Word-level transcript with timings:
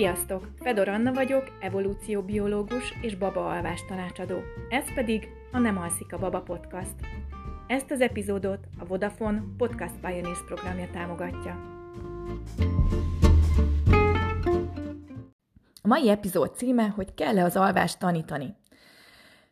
Sziasztok! 0.00 0.48
Fedor 0.58 0.88
Anna 0.88 1.12
vagyok, 1.12 1.52
evolúcióbiológus 1.60 2.94
és 3.00 3.16
babaalvás 3.16 3.84
tanácsadó. 3.88 4.38
Ez 4.68 4.94
pedig 4.94 5.28
a 5.52 5.58
Nem 5.58 5.78
alszik 5.78 6.12
a 6.12 6.18
baba 6.18 6.40
podcast. 6.40 6.94
Ezt 7.66 7.90
az 7.90 8.00
epizódot 8.00 8.58
a 8.78 8.84
Vodafone 8.84 9.42
Podcast 9.56 9.94
Pioneers 10.00 10.44
programja 10.46 10.88
támogatja. 10.92 11.50
A 15.82 15.88
mai 15.88 16.08
epizód 16.08 16.54
címe, 16.54 16.86
hogy 16.86 17.14
kell-e 17.14 17.44
az 17.44 17.56
alvást 17.56 17.98
tanítani. 17.98 18.56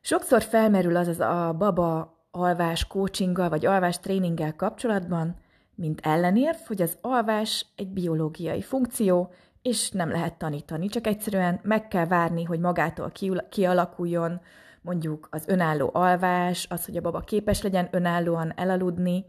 Sokszor 0.00 0.42
felmerül 0.42 0.96
az, 0.96 1.08
az 1.08 1.20
a 1.20 1.54
baba 1.58 2.18
alvás 2.30 2.86
coachinggal 2.86 3.48
vagy 3.48 3.66
alvás 3.66 4.00
tréninggel 4.00 4.56
kapcsolatban, 4.56 5.36
mint 5.74 6.00
ellenérv, 6.02 6.56
hogy 6.66 6.82
az 6.82 6.98
alvás 7.00 7.66
egy 7.76 7.88
biológiai 7.88 8.62
funkció, 8.62 9.32
és 9.62 9.90
nem 9.90 10.10
lehet 10.10 10.38
tanítani, 10.38 10.88
csak 10.88 11.06
egyszerűen 11.06 11.60
meg 11.62 11.88
kell 11.88 12.06
várni, 12.06 12.44
hogy 12.44 12.60
magától 12.60 13.12
kialakuljon 13.50 14.40
mondjuk 14.80 15.28
az 15.30 15.44
önálló 15.46 15.90
alvás, 15.92 16.66
az, 16.70 16.84
hogy 16.84 16.96
a 16.96 17.00
baba 17.00 17.20
képes 17.20 17.62
legyen 17.62 17.88
önállóan 17.90 18.52
elaludni, 18.56 19.24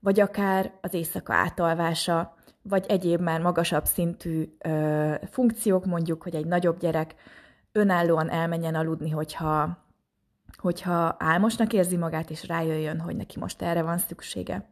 vagy 0.00 0.20
akár 0.20 0.72
az 0.80 0.94
éjszaka 0.94 1.32
átalvása, 1.32 2.36
vagy 2.62 2.84
egyéb 2.88 3.20
már 3.20 3.40
magasabb 3.40 3.84
szintű 3.84 4.56
ö, 4.58 5.14
funkciók, 5.30 5.84
mondjuk, 5.84 6.22
hogy 6.22 6.34
egy 6.34 6.46
nagyobb 6.46 6.78
gyerek 6.78 7.14
önállóan 7.72 8.30
elmenjen 8.30 8.74
aludni, 8.74 9.10
hogyha, 9.10 9.78
hogyha 10.56 11.16
álmosnak 11.18 11.72
érzi 11.72 11.96
magát, 11.96 12.30
és 12.30 12.46
rájöjjön, 12.46 13.00
hogy 13.00 13.16
neki 13.16 13.38
most 13.38 13.62
erre 13.62 13.82
van 13.82 13.98
szüksége. 13.98 14.68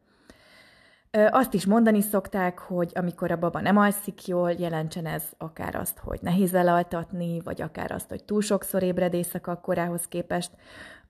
Azt 1.30 1.54
is 1.54 1.66
mondani 1.66 2.00
szokták, 2.00 2.58
hogy 2.58 2.92
amikor 2.94 3.30
a 3.30 3.38
baba 3.38 3.60
nem 3.60 3.76
alszik 3.76 4.26
jól, 4.26 4.52
jelentsen 4.52 5.06
ez 5.06 5.22
akár 5.38 5.74
azt, 5.74 5.98
hogy 5.98 6.18
nehéz 6.22 6.54
elaltatni, 6.54 7.40
vagy 7.40 7.62
akár 7.62 7.90
azt, 7.90 8.08
hogy 8.08 8.24
túl 8.24 8.40
sokszor 8.40 8.82
ébred 8.82 9.14
éjszaka 9.14 9.60
korához 9.60 10.08
képest, 10.08 10.50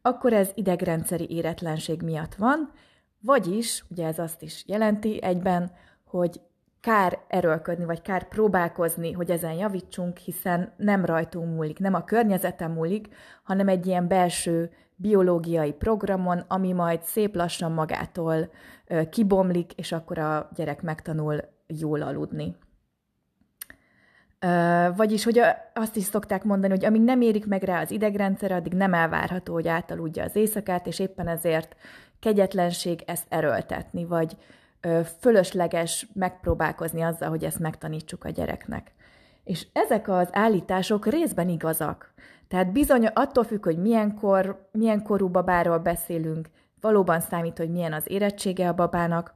akkor 0.02 0.32
ez 0.32 0.50
idegrendszeri 0.54 1.26
éretlenség 1.30 2.02
miatt 2.02 2.34
van, 2.34 2.72
vagyis, 3.20 3.84
ugye 3.88 4.06
ez 4.06 4.18
azt 4.18 4.42
is 4.42 4.64
jelenti 4.66 5.22
egyben, 5.22 5.70
hogy 6.04 6.40
kár 6.80 7.18
erőlködni, 7.28 7.84
vagy 7.84 8.02
kár 8.02 8.28
próbálkozni, 8.28 9.12
hogy 9.12 9.30
ezen 9.30 9.52
javítsunk, 9.52 10.16
hiszen 10.16 10.72
nem 10.76 11.04
rajtunk 11.04 11.54
múlik, 11.54 11.78
nem 11.78 11.94
a 11.94 12.04
környezetem 12.04 12.72
múlik, 12.72 13.08
hanem 13.42 13.68
egy 13.68 13.86
ilyen 13.86 14.08
belső 14.08 14.70
biológiai 14.96 15.72
programon, 15.72 16.44
ami 16.48 16.72
majd 16.72 17.02
szép 17.02 17.34
lassan 17.34 17.72
magától 17.72 18.50
kibomlik, 19.10 19.72
és 19.72 19.92
akkor 19.92 20.18
a 20.18 20.48
gyerek 20.54 20.82
megtanul 20.82 21.40
jól 21.66 22.02
aludni. 22.02 22.56
Vagyis, 24.96 25.24
hogy 25.24 25.40
azt 25.74 25.96
is 25.96 26.04
szokták 26.04 26.44
mondani, 26.44 26.72
hogy 26.72 26.84
amíg 26.84 27.02
nem 27.02 27.20
érik 27.20 27.46
meg 27.46 27.62
rá 27.62 27.80
az 27.80 27.90
idegrendszer, 27.90 28.52
addig 28.52 28.72
nem 28.72 28.94
elvárható, 28.94 29.52
hogy 29.52 29.68
átaludja 29.68 30.24
az 30.24 30.36
éjszakát, 30.36 30.86
és 30.86 30.98
éppen 30.98 31.28
ezért 31.28 31.76
kegyetlenség 32.20 33.02
ezt 33.06 33.26
erőltetni, 33.28 34.04
vagy 34.04 34.36
fölösleges 35.20 36.06
megpróbálkozni 36.12 37.02
azzal, 37.02 37.28
hogy 37.28 37.44
ezt 37.44 37.58
megtanítsuk 37.58 38.24
a 38.24 38.30
gyereknek. 38.30 38.94
És 39.44 39.66
ezek 39.72 40.08
az 40.08 40.28
állítások 40.32 41.06
részben 41.06 41.48
igazak. 41.48 42.14
Tehát 42.48 42.72
bizony 42.72 43.06
attól 43.06 43.44
függ, 43.44 43.64
hogy 43.64 43.78
milyen, 43.78 44.14
kor, 44.14 44.68
milyen 44.72 45.02
korú 45.02 45.28
babáról 45.28 45.78
beszélünk, 45.78 46.48
valóban 46.80 47.20
számít, 47.20 47.58
hogy 47.58 47.70
milyen 47.70 47.92
az 47.92 48.10
érettsége 48.10 48.68
a 48.68 48.74
babának. 48.74 49.32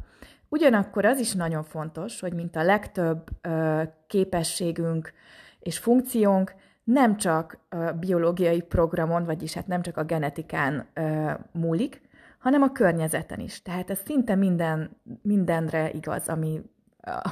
Ugyanakkor 0.49 1.05
az 1.05 1.19
is 1.19 1.33
nagyon 1.33 1.63
fontos, 1.63 2.21
hogy 2.21 2.35
mint 2.35 2.57
a 2.57 2.63
legtöbb 2.63 3.29
ö, 3.41 3.83
képességünk 4.07 5.13
és 5.61 5.79
funkciónk 5.79 6.55
nem 6.85 7.17
csak 7.17 7.59
a 7.69 7.77
biológiai 7.77 8.61
programon, 8.61 9.25
vagyis 9.25 9.55
hát 9.55 9.67
nem 9.67 9.83
csak 9.83 9.97
a 9.97 10.05
genetikán 10.05 10.87
ö, 10.95 11.31
múlik, 11.53 12.01
hanem 12.39 12.63
a 12.63 12.73
környezeten 12.73 13.41
is. 13.41 13.63
Tehát 13.63 13.91
ez 13.91 13.99
szinte 14.05 14.35
minden, 14.35 14.97
mindenre 15.23 15.91
igaz, 15.91 16.29
ami, 16.29 16.61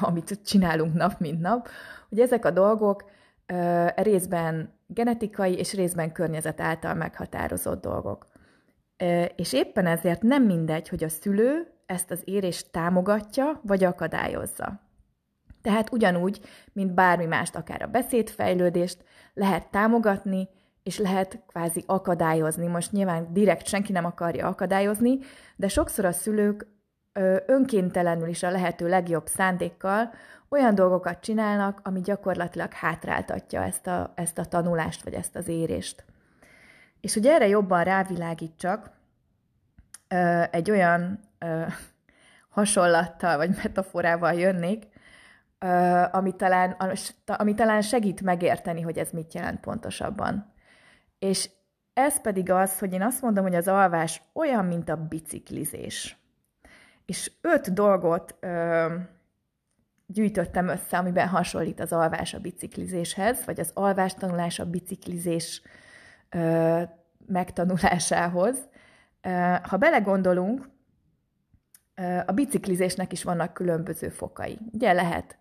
amit 0.01 0.41
csinálunk 0.45 0.95
nap, 0.95 1.19
mint 1.19 1.41
nap, 1.41 1.69
hogy 2.09 2.21
ezek 2.21 2.45
a 2.45 2.51
dolgok 2.51 3.03
ö, 3.03 3.18
részben 3.95 4.73
genetikai 4.87 5.59
és 5.59 5.75
részben 5.75 6.13
környezet 6.13 6.61
által 6.61 6.95
meghatározott 6.95 7.83
dolgok. 7.83 8.27
És 9.37 9.53
éppen 9.53 9.87
ezért 9.87 10.23
nem 10.23 10.45
mindegy, 10.45 10.89
hogy 10.89 11.05
a 11.05 11.09
szülő 11.09 11.73
ezt 11.87 12.11
az 12.11 12.23
érést 12.25 12.71
támogatja, 12.71 13.61
vagy 13.63 13.85
akadályozza. 13.85 14.81
Tehát 15.63 15.93
ugyanúgy, 15.93 16.41
mint 16.73 16.95
bármi 16.95 17.25
mást, 17.25 17.57
akár 17.57 17.83
a 17.83 17.87
beszédfejlődést, 17.87 19.05
lehet 19.35 19.71
támogatni, 19.71 20.49
és 20.83 20.99
lehet 20.99 21.43
kvázi 21.47 21.85
akadályozni. 21.87 22.67
Most 22.67 22.93
nyilván 22.93 23.33
direkt 23.33 23.67
senki 23.67 23.93
nem 23.93 24.05
akarja 24.05 24.47
akadályozni, 24.47 25.19
de 25.57 25.69
sokszor 25.69 26.05
a 26.05 26.13
szülők 26.13 26.67
önkéntelenül 27.47 28.29
is 28.29 28.43
a 28.43 28.51
lehető 28.51 28.89
legjobb 28.89 29.27
szándékkal 29.27 30.13
olyan 30.49 30.75
dolgokat 30.75 31.21
csinálnak, 31.21 31.81
ami 31.83 32.01
gyakorlatilag 32.01 32.73
hátráltatja 32.73 33.63
ezt 33.63 33.87
a, 33.87 34.13
ezt 34.15 34.39
a 34.39 34.45
tanulást, 34.45 35.03
vagy 35.03 35.15
ezt 35.15 35.37
az 35.37 35.49
érést. 35.49 36.05
És 37.01 37.15
hogy 37.15 37.27
erre 37.27 37.49
jobban 37.49 37.85
rávilágítsak, 37.85 38.91
egy 40.51 40.71
olyan 40.71 41.21
hasonlattal 42.49 43.37
vagy 43.37 43.51
metaforával 43.63 44.33
jönnék, 44.33 44.87
ami 46.11 46.37
talán, 46.37 46.77
ami 47.27 47.55
talán 47.55 47.83
segít 47.83 48.23
megérteni, 48.23 48.81
hogy 48.81 48.99
ez 48.99 49.11
mit 49.11 49.35
jelent 49.35 49.61
pontosabban. 49.61 50.53
És 51.19 51.51
ez 51.93 52.21
pedig 52.21 52.51
az, 52.51 52.79
hogy 52.79 52.93
én 52.93 53.03
azt 53.03 53.23
mondom, 53.23 53.45
hogy 53.45 53.55
az 53.55 53.69
alvás 53.69 54.23
olyan, 54.33 54.65
mint 54.65 54.89
a 54.89 54.97
biciklizés. 54.97 56.17
És 57.09 57.33
öt 57.41 57.73
dolgot 57.73 58.37
ö, 58.41 58.87
gyűjtöttem 60.07 60.69
össze, 60.69 60.99
amiben 60.99 61.29
hasonlít 61.29 61.81
az 61.81 61.93
alvás 61.93 62.35
a 62.35 62.41
biciklizéshez, 62.41 63.45
vagy 63.45 63.61
az 63.61 63.71
alvás 63.75 64.15
tanulás 64.15 64.59
a 64.59 64.71
biciklizés 64.71 65.63
ö, 66.31 66.83
megtanulásához. 67.27 68.69
Ö, 69.21 69.55
ha 69.63 69.77
belegondolunk, 69.77 70.69
ö, 71.95 72.19
a 72.27 72.33
biciklizésnek 72.33 73.13
is 73.13 73.23
vannak 73.23 73.55
különböző 73.55 74.09
fokai. 74.09 74.59
Ugye 74.73 74.93
lehet 74.93 75.39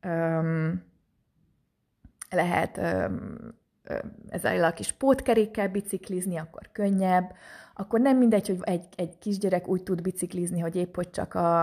ö, 0.00 0.68
lehet 2.30 2.80
ezzel 4.28 4.64
a 4.64 4.72
kis 4.72 4.92
pótkerékkel 4.92 5.68
biciklizni, 5.68 6.36
akkor 6.36 6.68
könnyebb, 6.72 7.32
akkor 7.74 8.00
nem 8.00 8.16
mindegy, 8.16 8.46
hogy 8.46 8.58
egy, 8.60 8.84
egy 8.96 9.18
kisgyerek 9.18 9.68
úgy 9.68 9.82
tud 9.82 10.02
biciklizni, 10.02 10.60
hogy 10.60 10.76
épp 10.76 10.94
hogy 10.94 11.10
csak 11.10 11.34
a, 11.34 11.62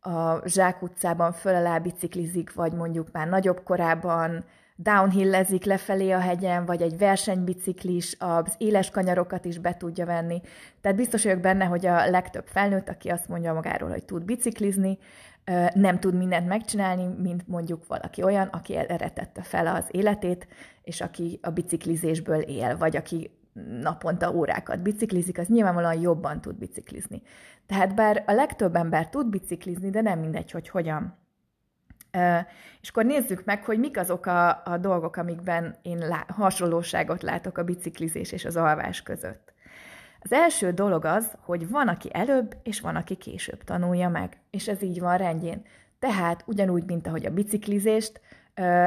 a 0.00 0.42
Zsák 0.44 0.82
utcában 0.82 1.32
föl 1.32 1.54
alá 1.54 1.78
biciklizik, 1.78 2.54
vagy 2.54 2.72
mondjuk 2.72 3.08
már 3.12 3.28
nagyobb 3.28 3.62
korában 3.62 4.44
downhillezik 4.80 5.64
lefelé 5.64 6.10
a 6.10 6.18
hegyen, 6.18 6.64
vagy 6.64 6.82
egy 6.82 6.98
versenybiciklis 6.98 8.16
az 8.18 8.54
éles 8.58 8.90
kanyarokat 8.90 9.44
is 9.44 9.58
be 9.58 9.76
tudja 9.76 10.06
venni. 10.06 10.40
Tehát 10.80 10.96
biztos 10.96 11.22
vagyok 11.22 11.40
benne, 11.40 11.64
hogy 11.64 11.86
a 11.86 12.10
legtöbb 12.10 12.46
felnőtt, 12.46 12.88
aki 12.88 13.08
azt 13.08 13.28
mondja 13.28 13.52
magáról, 13.52 13.90
hogy 13.90 14.04
tud 14.04 14.24
biciklizni, 14.24 14.98
nem 15.74 15.98
tud 15.98 16.14
mindent 16.14 16.48
megcsinálni, 16.48 17.06
mint 17.22 17.48
mondjuk 17.48 17.86
valaki 17.86 18.22
olyan, 18.22 18.46
aki 18.46 18.76
erre 18.76 19.12
fel 19.42 19.66
az 19.66 19.84
életét, 19.90 20.48
és 20.82 21.00
aki 21.00 21.38
a 21.42 21.50
biciklizésből 21.50 22.40
él, 22.40 22.76
vagy 22.76 22.96
aki 22.96 23.30
naponta 23.80 24.32
órákat 24.34 24.80
biciklizik, 24.80 25.38
az 25.38 25.48
nyilvánvalóan 25.48 26.00
jobban 26.00 26.40
tud 26.40 26.56
biciklizni. 26.56 27.22
Tehát 27.66 27.94
bár 27.94 28.24
a 28.26 28.32
legtöbb 28.32 28.76
ember 28.76 29.08
tud 29.08 29.26
biciklizni, 29.26 29.90
de 29.90 30.00
nem 30.00 30.18
mindegy, 30.18 30.50
hogy 30.50 30.68
hogyan. 30.68 31.18
És 32.80 32.88
akkor 32.88 33.04
nézzük 33.04 33.44
meg, 33.44 33.64
hogy 33.64 33.78
mik 33.78 33.98
azok 33.98 34.26
a, 34.26 34.62
a 34.64 34.78
dolgok, 34.80 35.16
amikben 35.16 35.76
én 35.82 35.98
lá- 35.98 36.30
hasonlóságot 36.30 37.22
látok 37.22 37.58
a 37.58 37.64
biciklizés 37.64 38.32
és 38.32 38.44
az 38.44 38.56
alvás 38.56 39.02
között. 39.02 39.47
Az 40.20 40.32
első 40.32 40.72
dolog 40.72 41.04
az, 41.04 41.32
hogy 41.40 41.68
van, 41.68 41.88
aki 41.88 42.08
előbb, 42.12 42.56
és 42.62 42.80
van, 42.80 42.96
aki 42.96 43.14
később 43.14 43.64
tanulja 43.64 44.08
meg. 44.08 44.36
És 44.50 44.68
ez 44.68 44.82
így 44.82 45.00
van 45.00 45.16
rendjén. 45.16 45.62
Tehát 45.98 46.42
ugyanúgy, 46.46 46.84
mint 46.86 47.06
ahogy 47.06 47.26
a 47.26 47.30
biciklizést, 47.30 48.20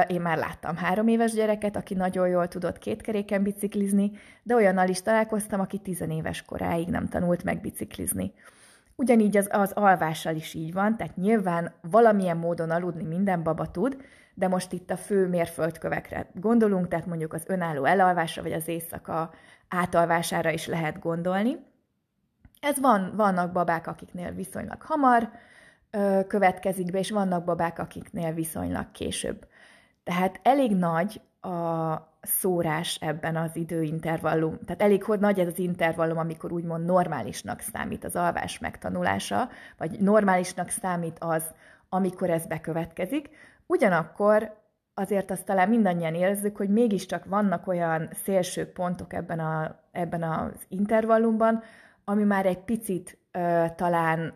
én 0.06 0.20
már 0.20 0.38
láttam 0.38 0.76
három 0.76 1.08
éves 1.08 1.32
gyereket, 1.32 1.76
aki 1.76 1.94
nagyon 1.94 2.28
jól 2.28 2.48
tudott 2.48 2.78
kétkeréken 2.78 3.42
biciklizni, 3.42 4.10
de 4.42 4.54
olyannal 4.54 4.88
is 4.88 5.02
találkoztam, 5.02 5.60
aki 5.60 5.78
tizenéves 5.78 6.42
koráig 6.42 6.88
nem 6.88 7.08
tanult 7.08 7.44
meg 7.44 7.60
biciklizni. 7.60 8.32
Ugyanígy 8.96 9.36
az, 9.36 9.48
az 9.50 9.72
alvással 9.72 10.34
is 10.34 10.54
így 10.54 10.72
van, 10.72 10.96
tehát 10.96 11.16
nyilván 11.16 11.72
valamilyen 11.80 12.36
módon 12.36 12.70
aludni 12.70 13.02
minden 13.02 13.42
baba 13.42 13.70
tud, 13.70 13.96
de 14.34 14.48
most 14.48 14.72
itt 14.72 14.90
a 14.90 14.96
fő 14.96 15.28
mérföldkövekre 15.28 16.30
gondolunk, 16.34 16.88
tehát 16.88 17.06
mondjuk 17.06 17.32
az 17.32 17.44
önálló 17.46 17.84
elalvásra, 17.84 18.42
vagy 18.42 18.52
az 18.52 18.68
éjszaka 18.68 19.30
átalvására 19.68 20.50
is 20.50 20.66
lehet 20.66 20.98
gondolni. 20.98 21.56
Ez 22.60 22.80
van, 22.80 23.12
vannak 23.16 23.52
babák, 23.52 23.86
akiknél 23.86 24.32
viszonylag 24.32 24.82
hamar 24.82 25.30
ö, 25.90 26.20
következik 26.26 26.90
be, 26.90 26.98
és 26.98 27.10
vannak 27.10 27.44
babák, 27.44 27.78
akiknél 27.78 28.32
viszonylag 28.32 28.90
később. 28.90 29.46
Tehát 30.04 30.40
elég 30.42 30.76
nagy 30.76 31.20
a 31.40 32.11
szórás 32.22 32.98
ebben 33.00 33.36
az 33.36 33.56
időintervallum. 33.56 34.58
Tehát 34.64 34.82
elég 34.82 35.02
hogy 35.02 35.18
nagy 35.18 35.38
ez 35.40 35.46
az 35.46 35.58
intervallum, 35.58 36.18
amikor 36.18 36.52
úgymond 36.52 36.84
normálisnak 36.84 37.60
számít 37.60 38.04
az 38.04 38.16
alvás 38.16 38.58
megtanulása, 38.58 39.48
vagy 39.76 40.00
normálisnak 40.00 40.68
számít 40.68 41.16
az, 41.18 41.44
amikor 41.88 42.30
ez 42.30 42.46
bekövetkezik. 42.46 43.28
Ugyanakkor 43.66 44.60
azért 44.94 45.30
azt 45.30 45.44
talán 45.44 45.68
mindannyian 45.68 46.14
érezzük, 46.14 46.56
hogy 46.56 46.68
mégiscsak 46.68 47.24
vannak 47.24 47.66
olyan 47.66 48.08
szélső 48.24 48.72
pontok 48.72 49.12
ebben, 49.12 49.38
a, 49.38 49.80
ebben 49.90 50.22
az 50.22 50.52
intervallumban, 50.68 51.62
ami 52.04 52.24
már 52.24 52.46
egy 52.46 52.64
picit 52.64 53.18
ö, 53.30 53.64
talán 53.76 54.34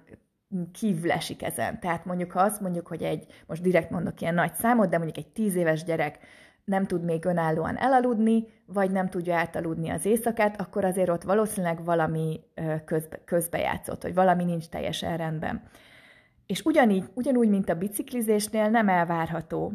kívül 0.73 1.13
esik 1.13 1.43
ezen. 1.43 1.81
Tehát 1.81 2.05
mondjuk, 2.05 2.33
ha 2.33 2.41
azt 2.41 2.61
mondjuk, 2.61 2.87
hogy 2.87 3.03
egy, 3.03 3.27
most 3.47 3.63
direkt 3.63 3.91
mondok 3.91 4.21
ilyen 4.21 4.35
nagy 4.35 4.55
számot, 4.55 4.89
de 4.89 4.97
mondjuk 4.97 5.25
egy 5.25 5.33
tíz 5.33 5.55
éves 5.55 5.85
gyerek 5.85 6.19
nem 6.67 6.87
tud 6.87 7.05
még 7.05 7.25
önállóan 7.25 7.77
elaludni, 7.77 8.47
vagy 8.67 8.91
nem 8.91 9.09
tudja 9.09 9.37
átaludni 9.37 9.89
az 9.89 10.05
éjszakát, 10.05 10.61
akkor 10.61 10.85
azért 10.85 11.09
ott 11.09 11.23
valószínűleg 11.23 11.85
valami 11.85 12.41
közbe, 12.85 13.21
közbejátszott, 13.25 14.03
hogy 14.03 14.15
valami 14.15 14.45
nincs 14.45 14.69
teljesen 14.69 15.17
rendben. 15.17 15.63
És 16.47 16.63
ugyanígy, 16.65 17.05
ugyanúgy, 17.15 17.49
mint 17.49 17.69
a 17.69 17.75
biciklizésnél 17.75 18.69
nem 18.69 18.89
elvárható 18.89 19.73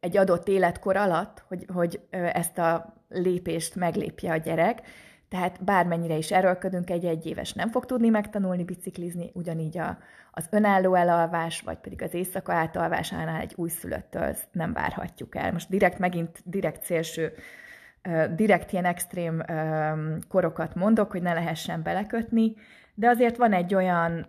egy 0.00 0.16
adott 0.16 0.48
életkor 0.48 0.96
alatt, 0.96 1.44
hogy, 1.48 1.66
hogy 1.72 2.00
ezt 2.10 2.58
a 2.58 2.94
lépést 3.08 3.74
meglépje 3.74 4.32
a 4.32 4.36
gyerek, 4.36 4.82
tehát 5.28 5.64
bármennyire 5.64 6.16
is 6.16 6.30
erőlködünk, 6.30 6.90
egy-egy 6.90 7.26
éves 7.26 7.52
nem 7.52 7.70
fog 7.70 7.86
tudni 7.86 8.08
megtanulni 8.08 8.64
biciklizni, 8.64 9.30
ugyanígy 9.34 9.78
a, 9.78 9.98
az 10.30 10.46
önálló 10.50 10.94
elalvás, 10.94 11.60
vagy 11.60 11.76
pedig 11.76 12.02
az 12.02 12.14
éjszaka 12.14 12.52
átalvásánál 12.52 13.40
egy 13.40 13.52
újszülöttől 13.56 14.36
nem 14.52 14.72
várhatjuk 14.72 15.36
el. 15.36 15.52
Most 15.52 15.68
direkt 15.68 15.98
megint 15.98 16.38
direkt 16.44 16.84
szélső, 16.84 17.32
direkt 18.34 18.72
ilyen 18.72 18.84
extrém 18.84 19.42
korokat 20.28 20.74
mondok, 20.74 21.10
hogy 21.10 21.22
ne 21.22 21.32
lehessen 21.32 21.82
belekötni, 21.82 22.54
de 22.94 23.08
azért 23.08 23.36
van 23.36 23.52
egy 23.52 23.74
olyan 23.74 24.26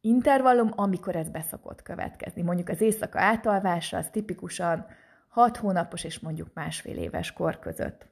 intervallum, 0.00 0.70
amikor 0.76 1.16
ez 1.16 1.28
beszokott 1.28 1.82
következni. 1.82 2.42
Mondjuk 2.42 2.68
az 2.68 2.80
éjszaka 2.80 3.20
átalvása 3.20 3.96
az 3.96 4.08
tipikusan 4.10 4.86
6 5.28 5.56
hónapos 5.56 6.04
és 6.04 6.18
mondjuk 6.18 6.50
másfél 6.54 6.96
éves 6.96 7.32
kor 7.32 7.58
között. 7.58 8.06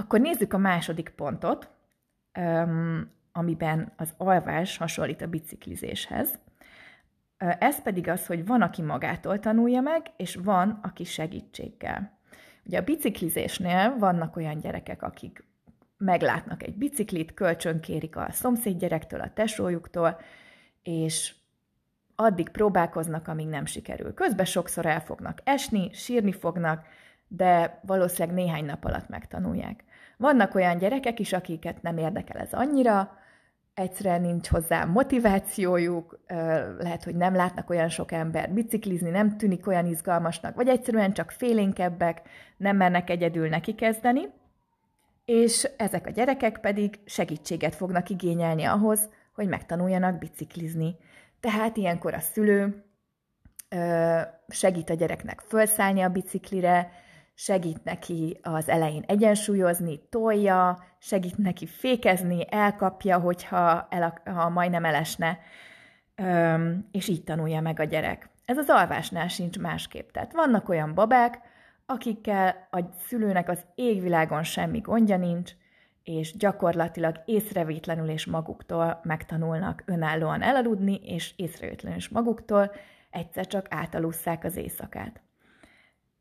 Akkor 0.00 0.20
nézzük 0.20 0.52
a 0.52 0.58
második 0.58 1.08
pontot, 1.08 1.70
amiben 3.32 3.92
az 3.96 4.14
alvás 4.16 4.76
hasonlít 4.76 5.22
a 5.22 5.26
biciklizéshez. 5.26 6.38
Ez 7.36 7.82
pedig 7.82 8.08
az, 8.08 8.26
hogy 8.26 8.46
van, 8.46 8.62
aki 8.62 8.82
magától 8.82 9.38
tanulja 9.38 9.80
meg, 9.80 10.06
és 10.16 10.34
van, 10.34 10.78
aki 10.82 11.04
segítséggel. 11.04 12.18
Ugye 12.64 12.78
a 12.78 12.84
biciklizésnél 12.84 13.96
vannak 13.98 14.36
olyan 14.36 14.58
gyerekek, 14.58 15.02
akik 15.02 15.44
meglátnak 15.96 16.62
egy 16.62 16.74
biciklit, 16.74 17.34
kölcsönkérik 17.34 18.16
a 18.16 18.26
szomszéd 18.30 18.78
gyerektől, 18.78 19.20
a 19.20 19.32
tesójuktól, 19.32 20.20
és 20.82 21.34
addig 22.14 22.48
próbálkoznak, 22.48 23.28
amíg 23.28 23.46
nem 23.46 23.64
sikerül. 23.64 24.14
Közben 24.14 24.44
sokszor 24.44 24.86
el 24.86 25.00
fognak 25.00 25.38
esni, 25.44 25.92
sírni 25.92 26.32
fognak, 26.32 26.86
de 27.28 27.80
valószínűleg 27.82 28.36
néhány 28.36 28.64
nap 28.64 28.84
alatt 28.84 29.08
megtanulják. 29.08 29.84
Vannak 30.18 30.54
olyan 30.54 30.78
gyerekek 30.78 31.18
is, 31.18 31.32
akiket 31.32 31.82
nem 31.82 31.98
érdekel 31.98 32.40
ez 32.40 32.52
annyira, 32.52 33.18
egyszerűen 33.74 34.20
nincs 34.20 34.48
hozzá 34.48 34.84
motivációjuk, 34.84 36.18
lehet, 36.78 37.04
hogy 37.04 37.14
nem 37.14 37.34
látnak 37.34 37.70
olyan 37.70 37.88
sok 37.88 38.12
ember 38.12 38.50
biciklizni, 38.50 39.10
nem 39.10 39.36
tűnik 39.36 39.66
olyan 39.66 39.86
izgalmasnak, 39.86 40.54
vagy 40.54 40.68
egyszerűen 40.68 41.12
csak 41.12 41.30
félénkebbek, 41.30 42.22
nem 42.56 42.76
mernek 42.76 43.10
egyedül 43.10 43.48
neki 43.48 43.74
kezdeni, 43.74 44.20
és 45.24 45.68
ezek 45.76 46.06
a 46.06 46.10
gyerekek 46.10 46.58
pedig 46.58 46.98
segítséget 47.04 47.74
fognak 47.74 48.08
igényelni 48.08 48.64
ahhoz, 48.64 49.08
hogy 49.34 49.48
megtanuljanak 49.48 50.18
biciklizni. 50.18 50.96
Tehát 51.40 51.76
ilyenkor 51.76 52.14
a 52.14 52.20
szülő 52.20 52.84
segít 54.48 54.90
a 54.90 54.94
gyereknek 54.94 55.40
felszállni 55.40 56.00
a 56.00 56.08
biciklire, 56.08 56.90
segít 57.40 57.84
neki 57.84 58.38
az 58.42 58.68
elején 58.68 59.04
egyensúlyozni, 59.06 60.00
tolja, 60.08 60.78
segít 60.98 61.38
neki 61.38 61.66
fékezni, 61.66 62.44
elkapja, 62.48 63.18
hogyha 63.18 63.86
el, 63.90 64.20
ha 64.24 64.48
majdnem 64.48 64.84
elesne, 64.84 65.38
és 66.90 67.08
így 67.08 67.24
tanulja 67.24 67.60
meg 67.60 67.80
a 67.80 67.84
gyerek. 67.84 68.28
Ez 68.44 68.58
az 68.58 68.68
alvásnál 68.68 69.28
sincs 69.28 69.58
másképp. 69.58 70.10
Tehát 70.10 70.32
vannak 70.32 70.68
olyan 70.68 70.94
babák, 70.94 71.40
akikkel 71.86 72.68
a 72.70 72.80
szülőnek 73.06 73.48
az 73.48 73.64
égvilágon 73.74 74.42
semmi 74.42 74.78
gondja 74.78 75.16
nincs, 75.16 75.52
és 76.02 76.36
gyakorlatilag 76.36 77.22
észrevétlenül 77.24 78.08
és 78.08 78.26
maguktól 78.26 79.00
megtanulnak 79.02 79.82
önállóan 79.86 80.42
elaludni, 80.42 80.94
és 80.94 81.32
észrevétlenül 81.36 81.98
és 81.98 82.08
maguktól 82.08 82.70
egyszer 83.10 83.46
csak 83.46 83.66
átalusszák 83.70 84.44
az 84.44 84.56
éjszakát. 84.56 85.20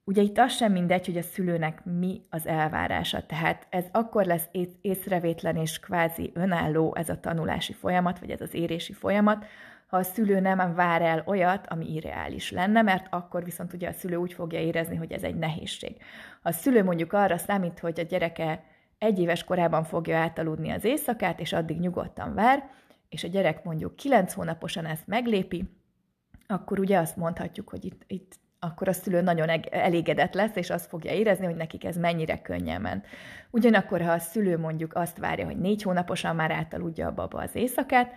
Ugye 0.08 0.22
itt 0.22 0.38
az 0.38 0.54
sem 0.54 0.72
mindegy, 0.72 1.06
hogy 1.06 1.18
a 1.18 1.22
szülőnek 1.22 1.86
mi 1.86 2.22
az 2.30 2.48
elvárása, 2.48 3.26
tehát 3.26 3.68
ez 3.70 3.86
akkor 3.92 4.26
lesz 4.26 4.48
észrevétlen 4.82 5.56
és 5.56 5.80
kvázi 5.80 6.32
önálló 6.34 6.96
ez 6.96 7.10
a 7.10 7.20
tanulási 7.20 7.74
folyamat, 7.74 8.20
vagy 8.20 8.30
ez 8.30 8.42
az 8.42 8.54
érési 8.54 8.94
folyamat, 8.94 9.46
ha 9.88 9.98
a 9.98 10.04
szülő 10.04 10.40
nem 10.40 10.76
vár 10.76 11.02
el 11.02 11.24
olyat, 11.26 11.68
ami 11.68 11.94
irreális 11.94 12.52
lenne, 12.52 12.82
mert 12.82 13.08
akkor 13.10 13.44
viszont 13.44 13.74
ugye 13.74 13.88
a 13.88 13.94
szülő 13.94 14.16
úgy 14.16 14.34
fogja 14.34 14.60
érezni, 14.60 14.96
hogy 14.96 15.12
ez 15.12 15.24
egy 15.24 15.36
nehézség. 15.36 15.96
Ha 16.42 16.50
a 16.50 16.52
szülő 16.52 16.84
mondjuk 16.84 17.14
arra 17.14 17.38
számít, 17.38 17.80
hogy 17.80 18.00
a 18.00 18.04
gyereke 18.04 18.64
egy 18.98 19.20
éves 19.20 19.44
korában 19.44 19.84
fogja 19.84 20.18
átaludni 20.18 20.70
az 20.70 20.84
éjszakát, 20.84 21.40
és 21.40 21.54
addig 21.54 21.80
nyugodtan 21.80 22.34
vár, 22.34 22.70
és 23.10 23.24
a 23.24 23.28
gyerek 23.28 23.64
mondjuk 23.64 23.96
kilenc 23.96 24.34
hónaposan 24.34 24.86
ezt 24.86 25.08
meglépi, 25.08 25.64
akkor 26.48 26.80
ugye 26.80 26.98
azt 26.98 27.18
mondhatjuk, 27.18 27.70
hogy 27.70 27.86
itt, 27.86 28.04
itt 28.08 28.46
akkor 28.60 28.88
a 28.88 28.94
szülő 28.94 29.22
nagyon 29.22 29.50
elégedett 29.72 30.34
lesz, 30.34 30.56
és 30.56 30.70
azt 30.70 30.88
fogja 30.88 31.12
érezni, 31.12 31.46
hogy 31.46 31.56
nekik 31.56 31.84
ez 31.84 31.98
mennyire 31.98 32.42
könnyen 32.42 32.82
ment. 32.82 33.06
Ugyanakkor, 33.50 34.02
ha 34.02 34.12
a 34.12 34.20
szülő 34.20 34.58
mondjuk 34.58 34.96
azt 34.96 35.18
várja, 35.18 35.46
hogy 35.46 35.58
négy 35.58 35.82
hónaposan 35.82 36.36
már 36.36 36.52
átaludja 36.52 37.08
a 37.08 37.14
baba 37.14 37.40
az 37.42 37.56
éjszakát, 37.56 38.14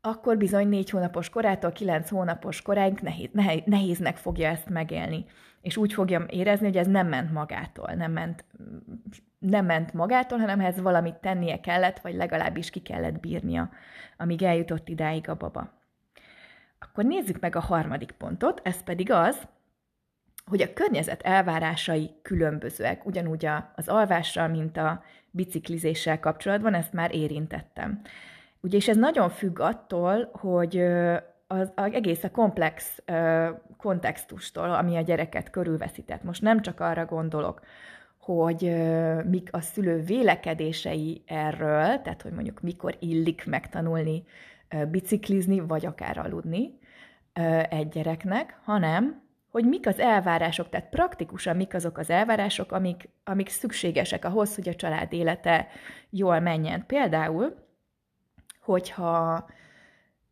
akkor 0.00 0.36
bizony 0.36 0.68
négy 0.68 0.90
hónapos 0.90 1.28
korától 1.28 1.72
kilenc 1.72 2.10
hónapos 2.10 2.62
koráig 2.62 2.98
nehéz, 3.32 3.62
nehéznek 3.64 4.16
fogja 4.16 4.48
ezt 4.48 4.68
megélni. 4.68 5.24
És 5.60 5.76
úgy 5.76 5.92
fogja 5.92 6.24
érezni, 6.28 6.66
hogy 6.66 6.76
ez 6.76 6.86
nem 6.86 7.08
ment 7.08 7.32
magától, 7.32 7.92
nem 7.92 8.12
ment, 8.12 8.44
nem 9.38 9.64
ment 9.64 9.92
magától, 9.92 10.38
hanem 10.38 10.60
ez 10.60 10.80
valamit 10.80 11.14
tennie 11.14 11.60
kellett, 11.60 11.98
vagy 11.98 12.14
legalábbis 12.14 12.70
ki 12.70 12.80
kellett 12.80 13.20
bírnia, 13.20 13.70
amíg 14.16 14.42
eljutott 14.42 14.88
idáig 14.88 15.28
a 15.28 15.34
baba. 15.34 15.72
Akkor 16.78 17.04
nézzük 17.04 17.40
meg 17.40 17.56
a 17.56 17.60
harmadik 17.60 18.10
pontot, 18.12 18.60
ez 18.64 18.82
pedig 18.82 19.10
az, 19.10 19.48
hogy 20.46 20.62
a 20.62 20.72
környezet 20.72 21.22
elvárásai 21.22 22.10
különbözőek, 22.22 23.06
ugyanúgy 23.06 23.46
az 23.74 23.88
alvással, 23.88 24.48
mint 24.48 24.76
a 24.76 25.02
biciklizéssel 25.30 26.20
kapcsolatban, 26.20 26.74
ezt 26.74 26.92
már 26.92 27.14
érintettem. 27.14 28.00
Ugye, 28.60 28.76
és 28.76 28.88
ez 28.88 28.96
nagyon 28.96 29.28
függ 29.28 29.60
attól, 29.60 30.30
hogy 30.32 30.78
az, 31.46 31.72
az 31.74 31.92
egész 31.92 32.24
a 32.24 32.30
komplex 32.30 33.02
kontextustól, 33.76 34.74
ami 34.74 34.96
a 34.96 35.00
gyereket 35.00 35.50
körülveszi. 35.50 36.02
Tehát 36.02 36.24
most 36.24 36.42
nem 36.42 36.62
csak 36.62 36.80
arra 36.80 37.04
gondolok, 37.04 37.60
hogy 38.18 38.74
mik 39.24 39.48
a 39.52 39.60
szülő 39.60 40.00
vélekedései 40.00 41.22
erről, 41.26 42.00
tehát 42.02 42.22
hogy 42.22 42.32
mondjuk 42.32 42.60
mikor 42.60 42.96
illik 42.98 43.46
megtanulni 43.46 44.24
biciklizni, 44.90 45.60
vagy 45.60 45.86
akár 45.86 46.18
aludni 46.18 46.78
egy 47.68 47.88
gyereknek, 47.88 48.58
hanem 48.64 49.22
hogy 49.54 49.64
mik 49.64 49.86
az 49.86 49.98
elvárások, 49.98 50.68
tehát 50.68 50.88
praktikusan 50.88 51.56
mik 51.56 51.74
azok 51.74 51.98
az 51.98 52.10
elvárások, 52.10 52.72
amik, 52.72 53.08
amik 53.24 53.48
szükségesek 53.48 54.24
ahhoz, 54.24 54.54
hogy 54.54 54.68
a 54.68 54.74
család 54.74 55.12
élete 55.12 55.68
jól 56.10 56.40
menjen. 56.40 56.86
Például, 56.86 57.54
hogyha 58.60 59.46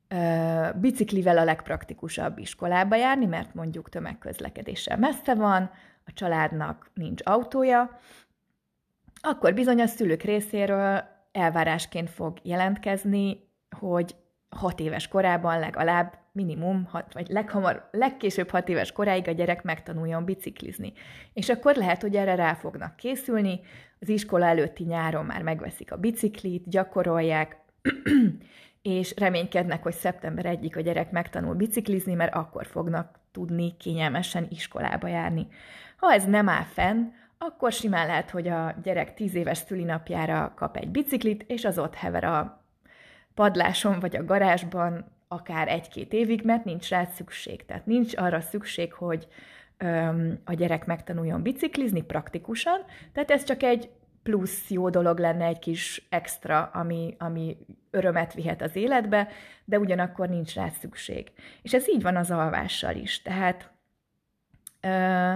ö, 0.09 0.69
biciklivel 0.75 1.39
a 1.39 1.45
legpraktikusabb 1.45 2.39
iskolába 2.39 2.97
járni, 2.97 3.27
mert 3.27 3.55
mondjuk 3.55 3.89
tömegközlekedéssel 3.89 4.99
messze 4.99 5.35
van, 5.35 5.71
a 6.05 6.13
családnak 6.13 6.91
nincs 6.95 7.23
autója, 7.25 8.01
akkor 9.21 9.55
bizony 9.55 9.81
a 9.81 9.87
szülők 9.87 10.23
részéről 10.23 11.05
elvárásként 11.33 12.11
fog 12.11 12.39
jelentkezni, 12.43 13.49
hogy 13.79 14.17
hat 14.49 14.81
éves 14.81 15.09
korában 15.09 15.59
legalább 15.59 16.22
minimum, 16.33 16.85
hat, 16.85 17.13
vagy 17.13 17.29
leghamar, 17.29 17.89
legkésőbb 17.91 18.51
hat 18.51 18.69
éves 18.69 18.93
koráig 18.93 19.29
a 19.29 19.33
gyerek 19.33 19.63
megtanuljon 19.63 20.25
biciklizni. 20.25 20.93
És 21.33 21.49
akkor 21.49 21.77
lehet, 21.77 22.03
hogy 22.03 22.17
erre 22.17 22.35
rá 22.35 22.55
fognak 22.55 22.97
készülni, 22.97 23.61
az 24.01 24.09
iskola 24.09 24.47
előtti 24.47 24.85
nyáron 24.85 25.25
már 25.25 25.43
megveszik 25.43 25.93
a 25.93 25.97
biciklit, 25.97 26.69
gyakorolják, 26.69 27.57
és 28.83 29.15
reménykednek, 29.17 29.83
hogy 29.83 29.93
szeptember 29.93 30.47
egyik 30.47 30.77
a 30.77 30.81
gyerek 30.81 31.11
megtanul 31.11 31.55
biciklizni, 31.55 32.15
mert 32.15 32.35
akkor 32.35 32.67
fognak 32.67 33.19
tudni 33.33 33.77
kényelmesen 33.77 34.47
iskolába 34.51 35.09
járni. 35.09 35.47
Ha 35.97 36.13
ez 36.13 36.25
nem 36.25 36.49
áll 36.49 36.65
fenn, 36.65 37.11
akkor 37.39 37.73
simán 37.73 38.07
lehet, 38.07 38.31
hogy 38.31 38.49
a 38.49 38.75
gyerek 38.83 39.15
tíz 39.15 39.35
éves 39.35 39.59
szülinapjára 39.59 40.53
kap 40.57 40.77
egy 40.77 40.89
biciklit, 40.89 41.45
és 41.47 41.65
az 41.65 41.79
ott 41.79 41.95
hever 41.95 42.25
a 42.25 42.65
padláson 43.35 44.01
vagy 44.01 44.17
a 44.17 44.25
garázsban 44.25 45.12
akár 45.33 45.69
egy-két 45.69 46.13
évig, 46.13 46.43
mert 46.45 46.65
nincs 46.65 46.89
rá 46.89 47.05
szükség. 47.05 47.65
Tehát 47.65 47.87
nincs 47.87 48.17
arra 48.17 48.41
szükség, 48.41 48.93
hogy 48.93 49.27
öm, 49.77 50.41
a 50.45 50.55
gyerek 50.55 50.87
megtanuljon 50.87 51.43
biciklizni 51.43 52.03
praktikusan, 52.03 52.81
tehát 53.13 53.31
ez 53.31 53.45
csak 53.45 53.63
egy 53.63 53.91
plusz 54.23 54.71
jó 54.71 54.91
dolog 54.91 55.19
lenne, 55.19 55.45
egy 55.45 55.59
kis 55.59 56.07
extra, 56.11 56.63
ami, 56.63 57.17
ami 57.19 57.57
örömet 57.91 58.35
vihet 58.35 58.63
az 58.63 58.77
életbe, 58.77 59.29
de 59.65 59.79
ugyanakkor 59.79 60.29
nincs 60.29 60.55
rá 60.55 60.69
szükség. 60.69 61.33
És 61.63 61.75
ez 61.75 61.89
így 61.89 62.03
van 62.03 62.17
az 62.17 62.31
alvással 62.31 62.95
is. 62.95 63.23
Tehát 63.23 63.71
ö, 64.81 65.35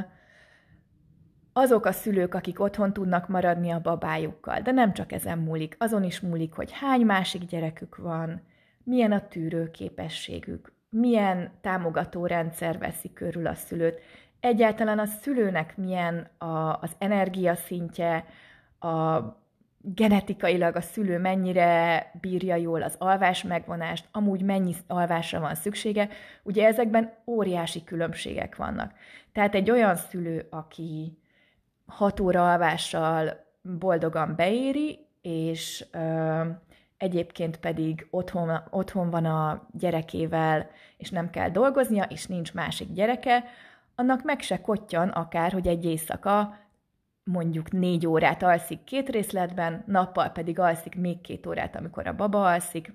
azok 1.52 1.84
a 1.84 1.92
szülők, 1.92 2.34
akik 2.34 2.60
otthon 2.60 2.92
tudnak 2.92 3.28
maradni 3.28 3.70
a 3.70 3.80
babájukkal, 3.80 4.60
de 4.60 4.70
nem 4.70 4.92
csak 4.92 5.12
ezen 5.12 5.38
múlik, 5.38 5.76
azon 5.78 6.02
is 6.02 6.20
múlik, 6.20 6.52
hogy 6.52 6.72
hány 6.72 7.00
másik 7.00 7.44
gyerekük 7.44 7.96
van, 7.96 8.42
milyen 8.86 9.12
a 9.12 9.28
tűrőképességük, 9.28 10.72
milyen 10.88 11.50
támogató 11.60 12.26
rendszer 12.26 12.78
veszi 12.78 13.12
körül 13.12 13.46
a 13.46 13.54
szülőt, 13.54 14.00
egyáltalán 14.40 14.98
a 14.98 15.06
szülőnek 15.06 15.76
milyen 15.76 16.30
a, 16.38 16.78
az 16.80 16.90
energiaszintje, 16.98 18.24
a 18.80 19.20
genetikailag 19.78 20.76
a 20.76 20.80
szülő 20.80 21.18
mennyire 21.18 22.10
bírja 22.20 22.56
jól 22.56 22.82
az 22.82 22.94
alvás 22.98 23.42
megvonást, 23.42 24.08
amúgy 24.12 24.42
mennyi 24.42 24.74
alvásra 24.86 25.40
van 25.40 25.54
szüksége, 25.54 26.08
ugye 26.42 26.66
ezekben 26.66 27.12
óriási 27.26 27.84
különbségek 27.84 28.56
vannak. 28.56 28.92
Tehát 29.32 29.54
egy 29.54 29.70
olyan 29.70 29.96
szülő, 29.96 30.46
aki 30.50 31.18
hat 31.86 32.20
óra 32.20 32.52
alvással 32.52 33.44
boldogan 33.62 34.34
beéri, 34.36 34.98
és 35.22 35.84
ö, 35.92 36.42
egyébként 36.98 37.56
pedig 37.56 38.06
otthon, 38.10 38.60
otthon 38.70 39.10
van 39.10 39.24
a 39.24 39.66
gyerekével, 39.72 40.70
és 40.96 41.10
nem 41.10 41.30
kell 41.30 41.50
dolgoznia, 41.50 42.04
és 42.04 42.26
nincs 42.26 42.54
másik 42.54 42.92
gyereke, 42.92 43.44
annak 43.94 44.22
meg 44.22 44.40
se 44.40 44.60
kottyan 44.60 45.08
akár, 45.08 45.52
hogy 45.52 45.66
egy 45.66 45.84
éjszaka 45.84 46.56
mondjuk 47.24 47.72
négy 47.72 48.06
órát 48.06 48.42
alszik 48.42 48.84
két 48.84 49.08
részletben, 49.08 49.84
nappal 49.86 50.28
pedig 50.28 50.58
alszik 50.58 50.94
még 50.94 51.20
két 51.20 51.46
órát, 51.46 51.76
amikor 51.76 52.06
a 52.06 52.14
baba 52.14 52.46
alszik, 52.46 52.92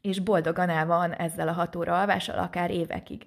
és 0.00 0.20
boldogan 0.20 0.68
el 0.68 0.86
van 0.86 1.12
ezzel 1.12 1.48
a 1.48 1.52
hat 1.52 1.76
óra 1.76 2.00
alvással 2.00 2.38
akár 2.38 2.70
évekig. 2.70 3.26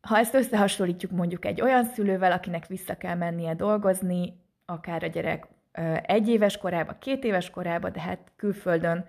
Ha 0.00 0.18
ezt 0.18 0.34
összehasonlítjuk 0.34 1.10
mondjuk 1.10 1.44
egy 1.44 1.60
olyan 1.60 1.84
szülővel, 1.84 2.32
akinek 2.32 2.66
vissza 2.66 2.96
kell 2.96 3.14
mennie 3.14 3.54
dolgozni, 3.54 4.40
akár 4.66 5.04
a 5.04 5.06
gyerek 5.06 5.46
egy 6.02 6.28
éves 6.28 6.56
korában, 6.56 6.96
két 6.98 7.24
éves 7.24 7.50
korában, 7.50 7.92
de 7.92 8.00
hát 8.00 8.18
külföldön 8.36 9.06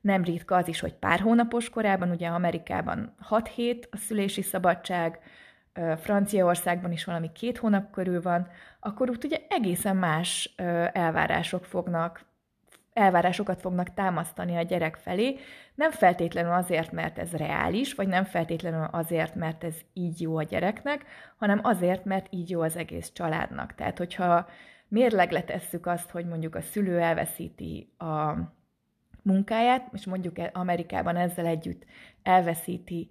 nem 0.00 0.24
ritka 0.24 0.56
az 0.56 0.68
is, 0.68 0.80
hogy 0.80 0.94
pár 0.94 1.20
hónapos 1.20 1.70
korában, 1.70 2.10
ugye 2.10 2.28
Amerikában 2.28 3.14
6 3.18 3.48
hét 3.48 3.88
a 3.90 3.96
szülési 3.96 4.42
szabadság, 4.42 5.18
Franciaországban 5.96 6.92
is 6.92 7.04
valami 7.04 7.32
két 7.32 7.58
hónap 7.58 7.90
körül 7.90 8.22
van, 8.22 8.48
akkor 8.80 9.10
ott 9.10 9.24
ugye 9.24 9.38
egészen 9.48 9.96
más 9.96 10.54
elvárások 10.92 11.64
fognak, 11.64 12.24
elvárásokat 12.92 13.60
fognak 13.60 13.94
támasztani 13.94 14.56
a 14.56 14.62
gyerek 14.62 14.96
felé, 14.96 15.38
nem 15.74 15.90
feltétlenül 15.90 16.52
azért, 16.52 16.92
mert 16.92 17.18
ez 17.18 17.32
reális, 17.32 17.94
vagy 17.94 18.08
nem 18.08 18.24
feltétlenül 18.24 18.88
azért, 18.90 19.34
mert 19.34 19.64
ez 19.64 19.74
így 19.92 20.20
jó 20.20 20.36
a 20.36 20.42
gyereknek, 20.42 21.04
hanem 21.36 21.60
azért, 21.62 22.04
mert 22.04 22.26
így 22.30 22.50
jó 22.50 22.60
az 22.60 22.76
egész 22.76 23.12
családnak. 23.12 23.74
Tehát, 23.74 23.98
hogyha 23.98 24.48
mérlegre 24.94 25.42
tesszük 25.42 25.86
azt, 25.86 26.10
hogy 26.10 26.26
mondjuk 26.26 26.54
a 26.54 26.60
szülő 26.60 26.98
elveszíti 26.98 27.92
a 27.98 28.32
munkáját, 29.22 29.88
és 29.92 30.06
mondjuk 30.06 30.36
Amerikában 30.52 31.16
ezzel 31.16 31.46
együtt 31.46 31.84
elveszíti 32.22 33.10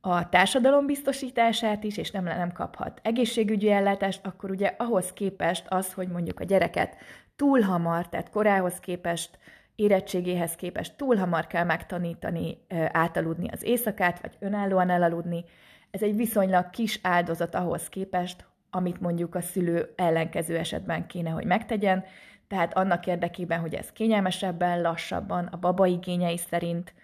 a 0.00 0.28
társadalom 0.28 0.86
biztosítását 0.86 1.84
is, 1.84 1.96
és 1.96 2.10
nem, 2.10 2.24
nem 2.24 2.52
kaphat 2.52 3.00
egészségügyi 3.02 3.70
ellátást, 3.70 4.26
akkor 4.26 4.50
ugye 4.50 4.74
ahhoz 4.78 5.12
képest 5.12 5.66
az, 5.68 5.92
hogy 5.92 6.08
mondjuk 6.08 6.40
a 6.40 6.44
gyereket 6.44 6.96
túl 7.36 7.60
hamar, 7.60 8.08
tehát 8.08 8.30
korához 8.30 8.78
képest, 8.80 9.38
érettségéhez 9.74 10.54
képest 10.54 10.96
túl 10.96 11.16
hamar 11.16 11.46
kell 11.46 11.64
megtanítani 11.64 12.58
átaludni 12.92 13.48
az 13.48 13.62
éjszakát, 13.62 14.20
vagy 14.20 14.36
önállóan 14.38 14.90
elaludni, 14.90 15.44
ez 15.90 16.02
egy 16.02 16.16
viszonylag 16.16 16.70
kis 16.70 17.00
áldozat 17.02 17.54
ahhoz 17.54 17.88
képest, 17.88 18.46
amit 18.70 19.00
mondjuk 19.00 19.34
a 19.34 19.40
szülő 19.40 19.92
ellenkező 19.96 20.56
esetben 20.56 21.06
kéne, 21.06 21.30
hogy 21.30 21.44
megtegyen, 21.44 22.04
tehát 22.48 22.76
annak 22.76 23.06
érdekében, 23.06 23.60
hogy 23.60 23.74
ez 23.74 23.92
kényelmesebben, 23.92 24.80
lassabban, 24.80 25.46
a 25.46 25.56
baba 25.56 25.86
igényei 25.86 26.36
szerint 26.36 26.94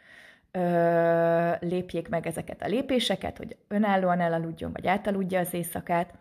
ö, 0.50 1.52
lépjék 1.60 2.08
meg 2.08 2.26
ezeket 2.26 2.62
a 2.62 2.66
lépéseket, 2.66 3.38
hogy 3.38 3.56
önállóan 3.68 4.20
elaludjon, 4.20 4.72
vagy 4.72 4.86
átaludja 4.86 5.40
az 5.40 5.54
éjszakát. 5.54 6.14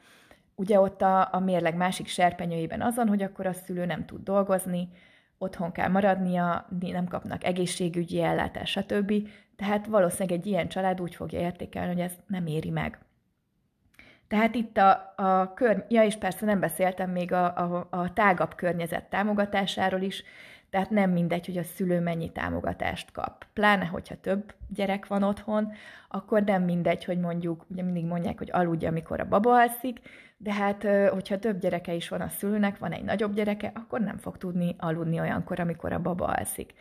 Ugye 0.55 0.79
ott 0.79 1.01
a, 1.01 1.33
a 1.33 1.39
mérleg 1.39 1.75
másik 1.75 2.07
serpenyőjében 2.07 2.81
azon, 2.81 3.07
hogy 3.07 3.23
akkor 3.23 3.45
a 3.45 3.53
szülő 3.53 3.85
nem 3.85 4.05
tud 4.05 4.23
dolgozni, 4.23 4.89
otthon 5.37 5.71
kell 5.71 5.89
maradnia, 5.89 6.67
nem 6.79 7.07
kapnak 7.07 7.43
egészségügyi 7.43 8.21
ellátást, 8.21 8.79
stb. 8.79 9.13
Tehát 9.55 9.87
valószínűleg 9.87 10.39
egy 10.39 10.45
ilyen 10.45 10.67
család 10.67 11.01
úgy 11.01 11.15
fogja 11.15 11.39
értékelni, 11.39 11.93
hogy 11.93 12.01
ez 12.01 12.13
nem 12.27 12.45
éri 12.45 12.69
meg. 12.69 12.99
Tehát 14.27 14.55
itt 14.55 14.77
a, 14.77 15.13
a 15.15 15.53
kör, 15.53 15.85
ja 15.87 16.03
és 16.03 16.15
persze 16.15 16.45
nem 16.45 16.59
beszéltem 16.59 17.09
még 17.09 17.31
a, 17.31 17.57
a, 17.57 17.87
a 17.89 18.13
tágabb 18.13 18.55
környezet 18.55 19.03
támogatásáról 19.03 20.01
is, 20.01 20.23
tehát 20.69 20.89
nem 20.89 21.11
mindegy, 21.11 21.45
hogy 21.45 21.57
a 21.57 21.63
szülő 21.63 21.99
mennyi 21.99 22.31
támogatást 22.31 23.11
kap. 23.11 23.45
Pláne, 23.53 23.85
hogyha 23.85 24.15
több 24.15 24.53
gyerek 24.69 25.07
van 25.07 25.23
otthon, 25.23 25.71
akkor 26.09 26.43
nem 26.43 26.63
mindegy, 26.63 27.05
hogy 27.05 27.19
mondjuk, 27.19 27.65
ugye 27.67 27.83
mindig 27.83 28.05
mondják, 28.05 28.37
hogy 28.37 28.49
aludja, 28.51 28.89
amikor 28.89 29.19
a 29.19 29.27
baba 29.27 29.53
alszik, 29.53 29.99
de 30.37 30.53
hát, 30.53 30.87
hogyha 31.09 31.39
több 31.39 31.59
gyereke 31.59 31.93
is 31.93 32.09
van 32.09 32.21
a 32.21 32.27
szülőnek, 32.27 32.77
van 32.77 32.91
egy 32.91 33.03
nagyobb 33.03 33.33
gyereke, 33.33 33.71
akkor 33.75 33.99
nem 33.99 34.17
fog 34.17 34.37
tudni 34.37 34.75
aludni 34.77 35.19
olyankor, 35.19 35.59
amikor 35.59 35.91
a 35.91 36.01
baba 36.01 36.25
alszik. 36.25 36.73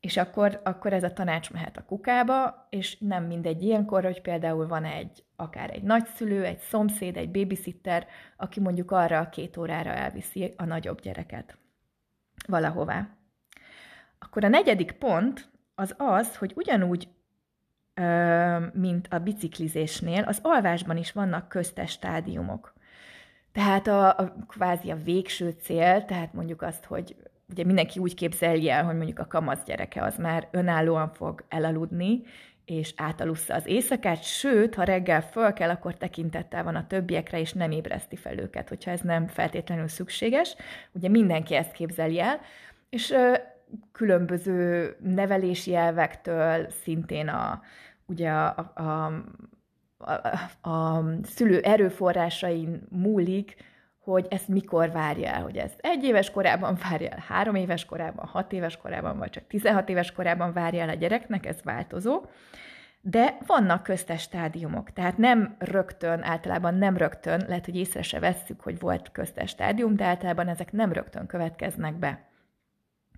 És 0.00 0.16
akkor, 0.16 0.60
akkor 0.64 0.92
ez 0.92 1.02
a 1.02 1.12
tanács 1.12 1.50
mehet 1.50 1.76
a 1.76 1.84
kukába, 1.84 2.66
és 2.70 2.98
nem 2.98 3.24
mindegy 3.24 3.62
ilyenkor, 3.62 4.04
hogy 4.04 4.20
például 4.20 4.66
van 4.66 4.84
egy, 4.84 5.24
akár 5.36 5.70
egy 5.70 5.82
nagyszülő, 5.82 6.44
egy 6.44 6.58
szomszéd, 6.58 7.16
egy 7.16 7.30
babysitter, 7.30 8.06
aki 8.36 8.60
mondjuk 8.60 8.90
arra 8.90 9.18
a 9.18 9.28
két 9.28 9.56
órára 9.56 9.90
elviszi 9.90 10.54
a 10.56 10.64
nagyobb 10.64 11.00
gyereket 11.00 11.58
valahová. 12.46 13.08
Akkor 14.18 14.44
a 14.44 14.48
negyedik 14.48 14.92
pont 14.92 15.50
az 15.74 15.94
az, 15.96 16.36
hogy 16.36 16.52
ugyanúgy, 16.56 17.08
mint 18.72 19.06
a 19.10 19.18
biciklizésnél, 19.18 20.22
az 20.22 20.38
alvásban 20.42 20.96
is 20.96 21.12
vannak 21.12 21.48
köztes 21.48 21.90
stádiumok. 21.90 22.74
Tehát 23.52 23.86
a, 23.86 24.18
a 24.18 24.34
kvázi 24.46 24.90
a 24.90 24.96
végső 24.96 25.50
cél, 25.50 26.04
tehát 26.04 26.32
mondjuk 26.32 26.62
azt, 26.62 26.84
hogy 26.84 27.16
ugye 27.50 27.64
mindenki 27.64 27.98
úgy 27.98 28.14
képzelje 28.14 28.74
el, 28.74 28.84
hogy 28.84 28.96
mondjuk 28.96 29.18
a 29.18 29.26
kamasz 29.26 29.64
gyereke 29.64 30.02
az 30.02 30.16
már 30.16 30.48
önállóan 30.50 31.12
fog 31.12 31.44
elaludni, 31.48 32.22
és 32.64 32.92
átalussza 32.96 33.54
az 33.54 33.66
éjszakát, 33.66 34.22
sőt, 34.22 34.74
ha 34.74 34.82
reggel 34.82 35.22
föl 35.22 35.52
kell, 35.52 35.70
akkor 35.70 35.96
tekintettel 35.96 36.64
van 36.64 36.74
a 36.74 36.86
többiekre, 36.86 37.40
és 37.40 37.52
nem 37.52 37.70
ébreszti 37.70 38.16
fel 38.16 38.38
őket, 38.38 38.68
hogyha 38.68 38.90
ez 38.90 39.00
nem 39.00 39.26
feltétlenül 39.26 39.88
szükséges. 39.88 40.56
Ugye 40.92 41.08
mindenki 41.08 41.54
ezt 41.54 41.72
képzeli 41.72 42.20
el, 42.20 42.40
és 42.88 43.10
ö, 43.10 43.34
különböző 43.92 44.96
nevelési 45.00 45.74
elvektől 45.74 46.70
szintén 46.82 47.28
a, 47.28 47.62
ugye 48.06 48.30
a, 48.30 48.72
a, 48.74 49.12
a, 49.98 50.68
a 50.70 51.04
szülő 51.22 51.60
erőforrásain 51.60 52.82
múlik, 52.90 53.56
hogy 54.10 54.26
ezt 54.30 54.48
mikor 54.48 54.90
várja 54.90 55.28
el, 55.28 55.42
hogy 55.42 55.56
ezt 55.56 55.78
egy 55.80 56.04
éves 56.04 56.30
korában 56.30 56.78
várja 56.88 57.08
el, 57.08 57.24
három 57.26 57.54
éves 57.54 57.84
korában, 57.84 58.26
hat 58.26 58.52
éves 58.52 58.76
korában, 58.76 59.18
vagy 59.18 59.30
csak 59.30 59.46
16 59.46 59.88
éves 59.88 60.12
korában 60.12 60.52
várja 60.52 60.82
el 60.82 60.88
a 60.88 60.94
gyereknek, 60.94 61.46
ez 61.46 61.62
változó. 61.62 62.24
De 63.00 63.38
vannak 63.46 63.82
köztes 63.82 64.22
stádiumok, 64.22 64.92
tehát 64.92 65.16
nem 65.16 65.56
rögtön, 65.58 66.22
általában 66.22 66.74
nem 66.74 66.96
rögtön, 66.96 67.44
lehet, 67.48 67.64
hogy 67.64 67.76
észre 67.76 68.02
se 68.02 68.18
vesszük, 68.18 68.60
hogy 68.60 68.78
volt 68.78 69.12
köztes 69.12 69.50
stádium, 69.50 69.96
de 69.96 70.04
általában 70.04 70.48
ezek 70.48 70.72
nem 70.72 70.92
rögtön 70.92 71.26
következnek 71.26 71.94
be. 71.94 72.28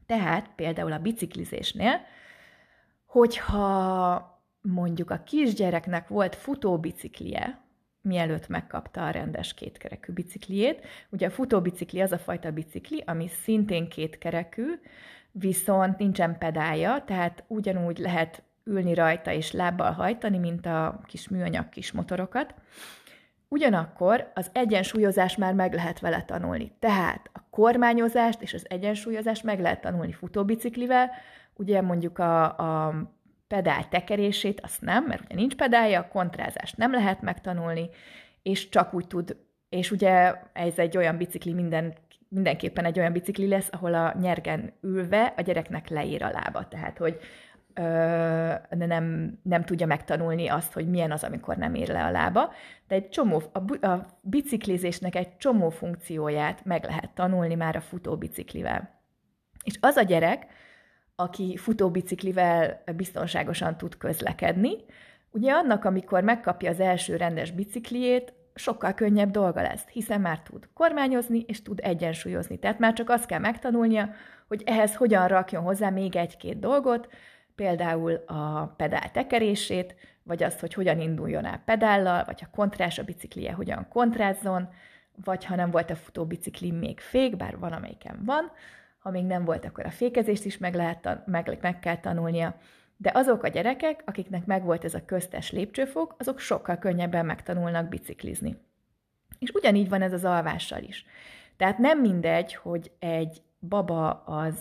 Tehát 0.06 0.50
például 0.56 0.92
a 0.92 0.98
biciklizésnél, 0.98 2.00
hogyha 3.06 4.42
mondjuk 4.60 5.10
a 5.10 5.22
kisgyereknek 5.24 6.08
volt 6.08 6.34
futóbiciklie, 6.34 7.58
mielőtt 8.02 8.48
megkapta 8.48 9.06
a 9.06 9.10
rendes 9.10 9.54
kétkerekű 9.54 10.12
bicikliét. 10.12 10.86
Ugye 11.10 11.26
a 11.26 11.30
futóbicikli 11.30 12.00
az 12.00 12.12
a 12.12 12.18
fajta 12.18 12.50
bicikli, 12.50 13.02
ami 13.06 13.28
szintén 13.28 13.88
kétkerekű, 13.88 14.66
viszont 15.32 15.98
nincsen 15.98 16.38
pedálja, 16.38 17.02
tehát 17.06 17.44
ugyanúgy 17.46 17.98
lehet 17.98 18.42
ülni 18.64 18.94
rajta 18.94 19.32
és 19.32 19.52
lábbal 19.52 19.92
hajtani, 19.92 20.38
mint 20.38 20.66
a 20.66 21.00
kis 21.06 21.28
műanyag 21.28 21.68
kis 21.68 21.92
motorokat. 21.92 22.54
Ugyanakkor 23.48 24.30
az 24.34 24.50
egyensúlyozást 24.52 25.38
már 25.38 25.54
meg 25.54 25.74
lehet 25.74 26.00
vele 26.00 26.22
tanulni. 26.22 26.72
Tehát 26.78 27.30
a 27.32 27.40
kormányozást 27.50 28.42
és 28.42 28.54
az 28.54 28.66
egyensúlyozást 28.68 29.44
meg 29.44 29.60
lehet 29.60 29.80
tanulni 29.80 30.12
futóbiciklivel, 30.12 31.10
ugye 31.54 31.80
mondjuk 31.82 32.18
a, 32.18 32.44
a 32.58 32.94
pedál 33.50 33.88
tekerését, 33.88 34.60
azt 34.60 34.82
nem, 34.82 35.04
mert 35.04 35.24
ugye 35.24 35.34
nincs 35.34 35.54
pedálja, 35.54 36.00
a 36.00 36.08
kontrázást 36.08 36.76
nem 36.76 36.92
lehet 36.92 37.22
megtanulni, 37.22 37.88
és 38.42 38.68
csak 38.68 38.94
úgy 38.94 39.06
tud, 39.06 39.36
és 39.68 39.90
ugye 39.90 40.34
ez 40.52 40.78
egy 40.78 40.96
olyan 40.96 41.16
bicikli, 41.16 41.52
minden, 41.52 41.94
mindenképpen 42.28 42.84
egy 42.84 42.98
olyan 42.98 43.12
bicikli 43.12 43.48
lesz, 43.48 43.68
ahol 43.70 43.94
a 43.94 44.14
nyergen 44.20 44.72
ülve 44.82 45.34
a 45.36 45.40
gyereknek 45.40 45.88
leír 45.88 46.22
a 46.22 46.30
lába, 46.30 46.68
tehát 46.68 46.98
hogy 46.98 47.18
ö, 47.74 47.84
nem, 48.68 49.38
nem 49.42 49.64
tudja 49.64 49.86
megtanulni 49.86 50.48
azt, 50.48 50.72
hogy 50.72 50.88
milyen 50.88 51.12
az, 51.12 51.24
amikor 51.24 51.56
nem 51.56 51.74
ér 51.74 51.88
le 51.88 52.04
a 52.04 52.10
lába, 52.10 52.52
de 52.88 52.94
egy 52.94 53.08
csomó, 53.08 53.42
a, 53.52 53.86
a 53.86 54.18
biciklizésnek 54.20 55.14
egy 55.14 55.36
csomó 55.36 55.70
funkcióját 55.70 56.64
meg 56.64 56.84
lehet 56.84 57.10
tanulni 57.14 57.54
már 57.54 57.76
a 57.76 57.80
futóbiciklivel. 57.80 59.00
És 59.64 59.78
az 59.80 59.96
a 59.96 60.02
gyerek, 60.02 60.46
aki 61.20 61.56
futóbiciklivel 61.56 62.82
biztonságosan 62.96 63.76
tud 63.76 63.96
közlekedni. 63.96 64.72
Ugye 65.30 65.52
annak, 65.52 65.84
amikor 65.84 66.22
megkapja 66.22 66.70
az 66.70 66.80
első 66.80 67.16
rendes 67.16 67.50
bicikliét, 67.50 68.32
sokkal 68.54 68.94
könnyebb 68.94 69.30
dolga 69.30 69.62
lesz, 69.62 69.84
hiszen 69.92 70.20
már 70.20 70.40
tud 70.40 70.68
kormányozni 70.74 71.44
és 71.46 71.62
tud 71.62 71.80
egyensúlyozni. 71.82 72.58
Tehát 72.58 72.78
már 72.78 72.92
csak 72.92 73.10
azt 73.10 73.26
kell 73.26 73.38
megtanulnia, 73.38 74.10
hogy 74.48 74.62
ehhez 74.66 74.96
hogyan 74.96 75.28
rakjon 75.28 75.62
hozzá 75.62 75.90
még 75.90 76.16
egy-két 76.16 76.58
dolgot, 76.58 77.08
például 77.54 78.12
a 78.26 78.66
pedál 78.76 79.10
tekerését, 79.10 79.94
vagy 80.22 80.42
azt, 80.42 80.60
hogy 80.60 80.74
hogyan 80.74 81.00
induljon 81.00 81.44
el 81.44 81.62
pedállal, 81.64 82.24
vagy 82.24 82.40
ha 82.40 82.50
kontrás 82.54 82.98
a 82.98 83.04
biciklije, 83.04 83.52
hogyan 83.52 83.86
kontrázzon, 83.88 84.68
vagy 85.24 85.44
ha 85.44 85.54
nem 85.54 85.70
volt 85.70 85.90
a 85.90 85.96
futóbicikli 85.96 86.70
még 86.70 87.00
fék, 87.00 87.36
bár 87.36 87.58
van, 87.58 87.72
amelyiken 87.72 88.22
van, 88.24 88.52
ha 89.00 89.10
még 89.10 89.24
nem 89.24 89.44
volt, 89.44 89.64
akkor 89.64 89.86
a 89.86 89.90
fékezést 89.90 90.44
is 90.44 90.58
meg, 90.58 90.74
lehet, 90.74 91.26
meg, 91.26 91.58
meg 91.60 91.78
kell 91.78 91.96
tanulnia. 91.96 92.54
De 92.96 93.10
azok 93.14 93.42
a 93.42 93.48
gyerekek, 93.48 94.02
akiknek 94.04 94.46
megvolt 94.46 94.84
ez 94.84 94.94
a 94.94 95.04
köztes 95.04 95.50
lépcsőfok, 95.50 96.14
azok 96.18 96.38
sokkal 96.38 96.78
könnyebben 96.78 97.26
megtanulnak 97.26 97.88
biciklizni. 97.88 98.56
És 99.38 99.50
ugyanígy 99.50 99.88
van 99.88 100.02
ez 100.02 100.12
az 100.12 100.24
alvással 100.24 100.82
is. 100.82 101.04
Tehát 101.56 101.78
nem 101.78 102.00
mindegy, 102.00 102.54
hogy 102.54 102.90
egy 102.98 103.42
baba 103.58 104.10
az, 104.10 104.54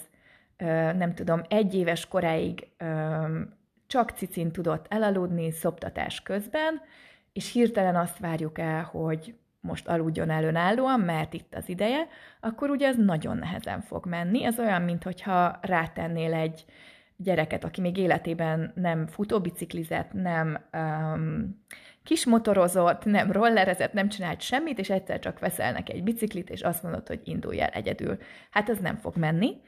nem 0.98 1.14
tudom, 1.14 1.42
egy 1.48 1.76
éves 1.76 2.08
koráig 2.08 2.68
csak 3.88 4.10
cicin 4.10 4.52
tudott 4.52 4.86
elaludni 4.90 5.52
szoptatás 5.52 6.22
közben, 6.22 6.82
és 7.34 7.52
hirtelen 7.52 7.96
azt 7.96 8.20
várjuk 8.20 8.60
el, 8.60 8.84
hogy 8.84 9.36
most 9.62 9.88
aludjon 9.88 10.30
el 10.30 10.44
önállóan, 10.44 11.00
mert 11.00 11.34
itt 11.34 11.56
az 11.56 11.70
ideje, 11.70 12.08
akkor 12.40 12.70
ugye 12.70 12.88
ez 12.88 12.96
nagyon 12.98 13.38
nehezen 13.38 13.82
fog 13.82 14.06
menni. 14.06 14.44
Ez 14.46 14.60
olyan, 14.60 14.82
mintha 14.82 15.60
rátennél 15.62 16.34
egy 16.34 16.66
gyereket, 17.16 17.64
aki 17.64 17.82
még 17.82 17.98
életében 17.98 18.72
nem 18.76 19.08
futóbiciklizett, 19.08 20.14
nem 20.14 20.60
um, 20.74 21.64
kismotorozott, 22.04 23.06
nem 23.06 23.32
rollerezett, 23.32 23.94
nem 23.94 24.10
csinált 24.10 24.42
semmit, 24.42 24.80
és 24.80 24.90
egyszer 24.90 25.20
csak 25.20 25.40
veszel 25.40 25.72
neki 25.72 25.94
egy 25.94 26.04
biciklit, 26.04 26.50
és 26.50 26.62
azt 26.62 26.84
mondod, 26.84 27.08
hogy 27.08 27.22
indulj 27.24 27.62
el 27.62 27.70
egyedül. 27.70 28.18
Hát 28.50 28.70
ez 28.70 28.78
nem 28.78 28.96
fog 28.96 29.18
menni. 29.18 29.62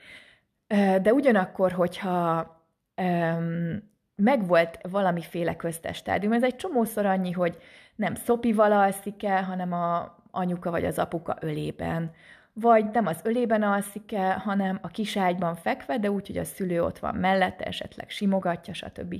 De 1.01 1.13
ugyanakkor, 1.13 1.71
hogyha 1.71 2.55
um, 3.01 3.90
megvolt 4.23 4.79
valamiféle 4.81 5.55
köztes 5.55 5.97
stádium, 5.97 6.33
ez 6.33 6.43
egy 6.43 6.55
csomószor 6.55 7.05
annyi, 7.05 7.31
hogy 7.31 7.57
nem 7.95 8.15
szopival 8.15 8.71
alszik 8.71 9.23
el, 9.23 9.43
hanem 9.43 9.73
a 9.73 10.17
anyuka 10.31 10.71
vagy 10.71 10.85
az 10.85 10.99
apuka 10.99 11.37
ölében. 11.39 12.11
Vagy 12.53 12.85
nem 12.91 13.05
az 13.05 13.19
ölében 13.23 13.63
alszik 13.63 14.13
el, 14.13 14.37
hanem 14.37 14.79
a 14.81 14.87
kiságyban 14.87 15.55
fekve, 15.55 15.97
de 15.97 16.11
úgy, 16.11 16.27
hogy 16.27 16.37
a 16.37 16.43
szülő 16.43 16.83
ott 16.83 16.99
van 16.99 17.15
mellette, 17.15 17.63
esetleg 17.63 18.09
simogatja, 18.09 18.73
stb. 18.73 19.15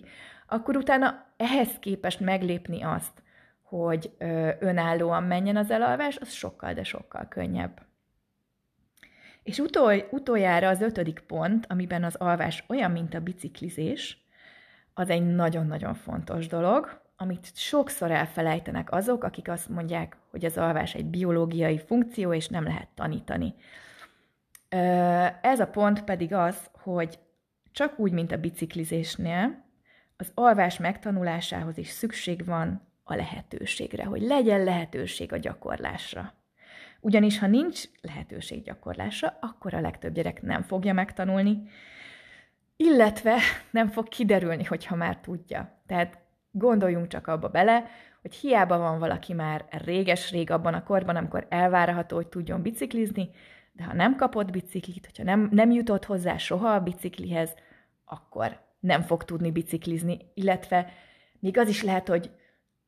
Akkor 0.48 0.78
utána 0.78 1.26
ehhez 1.38 1.80
képest 1.80 2.20
meglépni 2.20 2.84
azt, 2.84 3.24
hogy 3.62 4.12
önállóan 4.60 5.24
menjen 5.24 5.58
az 5.58 5.72
elalvás, 5.72 6.18
az 6.18 6.32
sokkal, 6.32 6.74
de 6.74 6.84
sokkal 6.84 7.28
könnyebb. 7.30 7.82
És 9.44 9.60
utol, 9.60 10.08
utoljára 10.12 10.68
az 10.68 10.82
ötödik 10.82 11.20
pont, 11.20 11.66
amiben 11.70 12.04
az 12.04 12.16
alvás 12.16 12.64
olyan, 12.68 12.92
mint 12.92 13.14
a 13.14 13.20
biciklizés, 13.20 14.21
az 14.94 15.10
egy 15.10 15.36
nagyon-nagyon 15.36 15.94
fontos 15.94 16.48
dolog, 16.48 17.02
amit 17.18 17.56
sokszor 17.56 18.12
elfelejtenek 18.12 18.92
azok, 18.92 19.24
akik 19.24 19.50
azt 19.50 19.70
mondják, 19.70 20.18
hogy 20.30 20.46
az 20.46 20.58
alvás 20.58 20.96
egy 20.96 21.06
biológiai 21.06 21.80
funkció, 21.80 22.34
és 22.34 22.48
nem 22.48 22.64
lehet 22.64 22.88
tanítani. 22.96 23.54
Ez 25.42 25.60
a 25.60 25.68
pont 25.68 26.04
pedig 26.04 26.34
az, 26.34 26.70
hogy 26.72 27.20
csak 27.72 28.00
úgy, 28.00 28.12
mint 28.12 28.32
a 28.32 28.38
biciklizésnél, 28.38 29.64
az 30.18 30.32
alvás 30.34 30.78
megtanulásához 30.78 31.78
is 31.78 31.88
szükség 31.88 32.46
van 32.46 32.88
a 33.04 33.16
lehetőségre, 33.16 34.04
hogy 34.04 34.22
legyen 34.22 34.64
lehetőség 34.64 35.34
a 35.34 35.38
gyakorlásra. 35.38 36.34
Ugyanis, 37.00 37.40
ha 37.40 37.48
nincs 37.48 37.84
lehetőség 38.02 38.64
gyakorlásra, 38.64 39.38
akkor 39.40 39.74
a 39.74 39.82
legtöbb 39.82 40.14
gyerek 40.14 40.42
nem 40.42 40.62
fogja 40.62 40.94
megtanulni, 40.94 41.62
illetve 42.82 43.38
nem 43.72 43.88
fog 43.88 44.08
kiderülni, 44.08 44.64
hogyha 44.64 44.96
már 44.96 45.18
tudja. 45.18 45.82
Tehát 45.88 46.22
Gondoljunk 46.52 47.08
csak 47.08 47.28
abba 47.28 47.48
bele, 47.48 47.86
hogy 48.22 48.36
hiába 48.36 48.78
van 48.78 49.00
valaki 49.00 49.34
már 49.34 49.66
réges-rég 49.70 50.52
abban 50.52 50.74
a 50.74 50.84
korban, 50.84 51.16
amikor 51.16 51.46
elvárható, 51.50 52.16
hogy 52.16 52.28
tudjon 52.28 52.62
biciklizni, 52.62 53.30
de 53.72 53.84
ha 53.84 53.94
nem 53.94 54.16
kapott 54.16 54.52
biciklit, 54.52 55.06
hogyha 55.06 55.24
nem, 55.24 55.50
nem 55.52 55.72
jutott 55.72 56.06
hozzá 56.06 56.38
soha 56.38 56.74
a 56.74 56.80
biciklihez, 56.80 57.56
akkor 58.06 58.60
nem 58.80 59.02
fog 59.02 59.24
tudni 59.24 59.52
biciklizni, 59.52 60.18
illetve 60.34 60.94
még 61.40 61.58
az 61.58 61.70
is 61.70 61.84
lehet, 61.84 62.08
hogy 62.08 62.32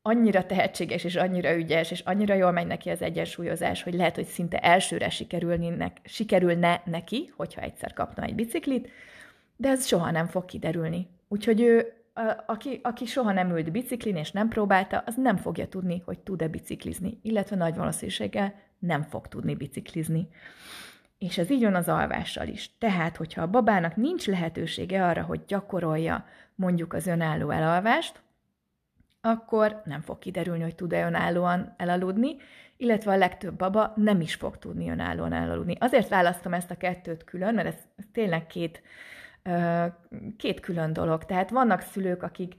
annyira 0.02 0.46
tehetséges, 0.46 1.04
és 1.04 1.16
annyira 1.16 1.56
ügyes, 1.56 1.92
és 1.92 2.00
annyira 2.00 2.34
jól 2.34 2.52
megy 2.52 2.68
neki 2.68 2.90
az 2.90 3.02
egyensúlyozás, 3.02 3.84
hogy 3.84 3.94
lehet, 3.94 4.16
hogy 4.16 4.26
szinte 4.26 4.60
elsőre 4.60 5.10
sikerülne, 6.04 6.82
neki, 6.86 7.34
hogyha 7.36 7.62
egyszer 7.62 7.94
kapna 7.94 8.24
egy 8.24 8.36
biciklit, 8.36 8.90
de 9.64 9.70
ez 9.70 9.88
soha 9.88 10.12
nem 10.12 10.28
fog 10.28 10.46
kiderülni. 10.46 11.08
Úgyhogy 11.28 11.62
ő 11.62 11.94
aki, 12.46 12.80
aki 12.84 13.06
soha 13.06 13.32
nem 13.32 13.50
ült 13.50 13.72
biciklin 13.72 14.16
és 14.16 14.32
nem 14.32 14.48
próbálta, 14.48 15.04
az 15.06 15.16
nem 15.16 15.38
fogja 15.38 15.68
tudni, 15.68 16.02
hogy 16.06 16.20
tud-e 16.20 16.48
biciklizni, 16.48 17.20
illetve 17.22 17.56
nagy 17.56 17.76
valószínűséggel 17.76 18.54
nem 18.80 19.02
fog 19.02 19.28
tudni 19.28 19.56
biciklizni. 19.56 20.28
És 21.18 21.38
ez 21.38 21.50
így 21.50 21.64
van 21.64 21.76
az 21.76 21.90
alvással 21.90 22.48
is. 22.48 22.78
Tehát, 22.78 23.18
hogyha 23.18 23.42
a 23.42 23.50
babának 23.50 23.96
nincs 23.96 24.28
lehetősége 24.28 25.06
arra, 25.06 25.22
hogy 25.22 25.42
gyakorolja 25.48 26.26
mondjuk 26.56 26.94
az 26.94 27.08
önálló 27.08 27.50
elalvást, 27.50 28.22
akkor 29.22 29.82
nem 29.86 30.02
fog 30.02 30.20
kiderülni, 30.20 30.64
hogy 30.64 30.76
tud-e 30.76 31.06
önállóan 31.06 31.74
elaludni, 31.78 32.36
illetve 32.78 33.12
a 33.12 33.18
legtöbb 33.18 33.56
baba 33.56 33.94
nem 33.96 34.22
is 34.22 34.36
fog 34.36 34.58
tudni 34.58 34.90
önállóan 34.90 35.34
elaludni. 35.34 35.76
Azért 35.80 36.10
választom 36.10 36.54
ezt 36.54 36.72
a 36.72 36.78
kettőt 36.78 37.24
külön, 37.24 37.54
mert 37.54 37.68
ez, 37.68 37.78
ez 37.96 38.06
tényleg 38.12 38.48
két 38.48 38.82
két 40.38 40.60
külön 40.60 40.94
dolog. 40.94 41.26
Tehát 41.26 41.50
vannak 41.50 41.82
szülők, 41.82 42.24
akik 42.24 42.56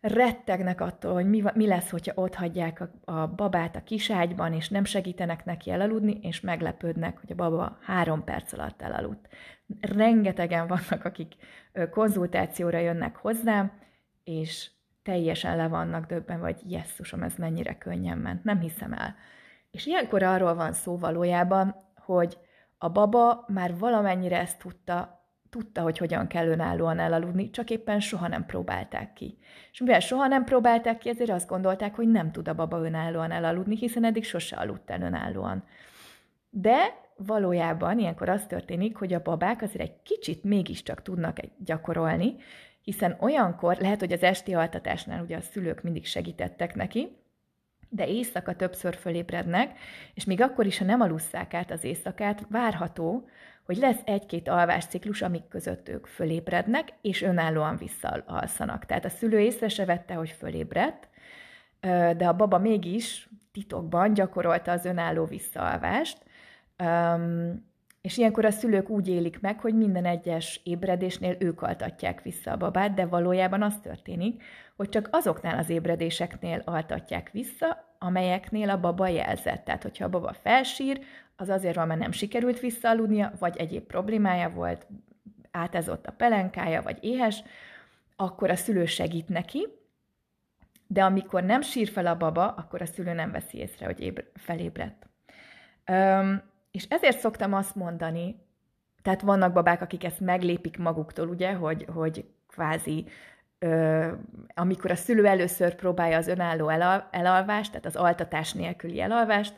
rettegnek 0.00 0.80
attól, 0.80 1.12
hogy 1.12 1.28
mi, 1.28 1.42
mi 1.54 1.66
lesz, 1.66 1.90
hogyha 1.90 2.12
ott 2.14 2.34
hagyják 2.34 2.80
a, 2.80 3.12
a 3.12 3.26
babát 3.26 3.76
a 3.76 3.82
kiságyban, 3.82 4.52
és 4.52 4.68
nem 4.68 4.84
segítenek 4.84 5.44
neki 5.44 5.70
elaludni, 5.70 6.18
és 6.22 6.40
meglepődnek, 6.40 7.18
hogy 7.18 7.32
a 7.32 7.34
baba 7.34 7.78
három 7.82 8.24
perc 8.24 8.52
alatt 8.52 8.82
elaludt. 8.82 9.28
Rengetegen 9.80 10.66
vannak, 10.66 11.04
akik 11.04 11.34
konzultációra 11.90 12.78
jönnek 12.78 13.16
hozzám, 13.16 13.72
és 14.24 14.70
teljesen 15.02 15.56
le 15.56 15.68
vannak 15.68 16.06
döbben, 16.06 16.40
vagy 16.40 16.70
jesszusom, 16.70 17.22
ez 17.22 17.34
mennyire 17.36 17.78
könnyen 17.78 18.18
ment, 18.18 18.44
nem 18.44 18.60
hiszem 18.60 18.92
el. 18.92 19.16
És 19.70 19.86
ilyenkor 19.86 20.22
arról 20.22 20.54
van 20.54 20.72
szó 20.72 20.98
valójában, 20.98 21.74
hogy 21.94 22.38
a 22.78 22.88
baba 22.88 23.44
már 23.48 23.78
valamennyire 23.78 24.40
ezt 24.40 24.58
tudta, 24.58 25.17
tudta, 25.50 25.82
hogy 25.82 25.98
hogyan 25.98 26.26
kell 26.26 26.46
önállóan 26.46 26.98
elaludni, 26.98 27.50
csak 27.50 27.70
éppen 27.70 28.00
soha 28.00 28.28
nem 28.28 28.46
próbálták 28.46 29.12
ki. 29.12 29.38
És 29.72 29.80
mivel 29.80 30.00
soha 30.00 30.26
nem 30.26 30.44
próbálták 30.44 30.98
ki, 30.98 31.08
ezért 31.08 31.30
azt 31.30 31.48
gondolták, 31.48 31.94
hogy 31.94 32.08
nem 32.08 32.32
tud 32.32 32.48
a 32.48 32.54
baba 32.54 32.84
önállóan 32.84 33.30
elaludni, 33.30 33.76
hiszen 33.76 34.04
eddig 34.04 34.24
sose 34.24 34.56
aludt 34.56 34.90
el 34.90 35.02
önállóan. 35.02 35.64
De 36.50 36.76
valójában 37.16 37.98
ilyenkor 37.98 38.28
az 38.28 38.46
történik, 38.46 38.96
hogy 38.96 39.12
a 39.12 39.22
babák 39.22 39.62
azért 39.62 39.88
egy 39.88 40.02
kicsit 40.02 40.44
mégiscsak 40.44 41.02
tudnak 41.02 41.38
gyakorolni, 41.64 42.36
hiszen 42.82 43.16
olyankor, 43.20 43.76
lehet, 43.80 44.00
hogy 44.00 44.12
az 44.12 44.22
esti 44.22 44.54
altatásnál 44.54 45.22
ugye 45.22 45.36
a 45.36 45.40
szülők 45.40 45.82
mindig 45.82 46.06
segítettek 46.06 46.74
neki, 46.74 47.16
de 47.88 48.06
éjszaka 48.06 48.56
többször 48.56 48.94
fölébrednek, 48.94 49.78
és 50.14 50.24
még 50.24 50.40
akkor 50.40 50.66
is, 50.66 50.78
ha 50.78 50.84
nem 50.84 51.00
alusszák 51.00 51.54
át 51.54 51.70
az 51.70 51.84
éjszakát, 51.84 52.46
várható, 52.48 53.28
hogy 53.68 53.76
lesz 53.76 54.00
egy-két 54.04 54.48
alvásciklus, 54.48 55.22
amik 55.22 55.48
között 55.48 55.88
ők 55.88 56.06
fölébrednek, 56.06 56.88
és 57.00 57.22
önállóan 57.22 57.76
visszaalszanak. 57.76 58.84
Tehát 58.84 59.04
a 59.04 59.08
szülő 59.08 59.40
észre 59.40 59.68
se 59.68 59.84
vette, 59.84 60.14
hogy 60.14 60.30
fölébredt, 60.30 61.08
de 62.16 62.28
a 62.28 62.36
baba 62.36 62.58
mégis 62.58 63.28
titokban 63.52 64.14
gyakorolta 64.14 64.72
az 64.72 64.84
önálló 64.84 65.24
visszaalvást, 65.24 66.18
és 68.00 68.16
ilyenkor 68.16 68.44
a 68.44 68.50
szülők 68.50 68.88
úgy 68.88 69.08
élik 69.08 69.40
meg, 69.40 69.60
hogy 69.60 69.74
minden 69.74 70.04
egyes 70.04 70.60
ébredésnél 70.64 71.36
ők 71.38 71.62
altatják 71.62 72.22
vissza 72.22 72.50
a 72.50 72.56
babát, 72.56 72.94
de 72.94 73.06
valójában 73.06 73.62
az 73.62 73.74
történik, 73.82 74.42
hogy 74.76 74.88
csak 74.88 75.08
azoknál 75.12 75.58
az 75.58 75.70
ébredéseknél 75.70 76.62
altatják 76.64 77.30
vissza, 77.30 77.96
amelyeknél 77.98 78.70
a 78.70 78.80
baba 78.80 79.08
jelzett. 79.08 79.64
Tehát, 79.64 79.82
hogyha 79.82 80.04
a 80.04 80.08
baba 80.08 80.32
felsír, 80.32 81.00
az 81.40 81.48
azért 81.48 81.74
van, 81.74 81.86
mert 81.86 82.00
nem 82.00 82.12
sikerült 82.12 82.60
visszaaludnia, 82.60 83.32
vagy 83.38 83.56
egyéb 83.56 83.82
problémája 83.82 84.50
volt, 84.50 84.86
átezott 85.50 86.06
a 86.06 86.12
pelenkája, 86.12 86.82
vagy 86.82 86.98
éhes, 87.00 87.42
akkor 88.16 88.50
a 88.50 88.56
szülő 88.56 88.84
segít 88.84 89.28
neki, 89.28 89.66
de 90.86 91.04
amikor 91.04 91.42
nem 91.42 91.60
sír 91.60 91.88
fel 91.88 92.06
a 92.06 92.16
baba, 92.16 92.48
akkor 92.48 92.82
a 92.82 92.86
szülő 92.86 93.12
nem 93.12 93.30
veszi 93.30 93.58
észre, 93.58 93.86
hogy 93.86 94.00
ébr- 94.00 94.30
felébredt. 94.34 95.06
Üm, 95.90 96.42
és 96.70 96.86
ezért 96.88 97.18
szoktam 97.18 97.54
azt 97.54 97.74
mondani, 97.74 98.36
tehát 99.02 99.20
vannak 99.20 99.52
babák, 99.52 99.82
akik 99.82 100.04
ezt 100.04 100.20
meglépik 100.20 100.78
maguktól, 100.78 101.28
ugye, 101.28 101.52
hogy, 101.52 101.86
hogy 101.94 102.24
kvázi 102.48 103.06
ö, 103.58 104.12
amikor 104.54 104.90
a 104.90 104.96
szülő 104.96 105.26
először 105.26 105.74
próbálja 105.74 106.16
az 106.16 106.26
önálló 106.26 106.68
elal, 106.68 107.08
elalvást, 107.10 107.70
tehát 107.70 107.86
az 107.86 107.96
altatás 107.96 108.52
nélküli 108.52 109.00
elalvást, 109.00 109.54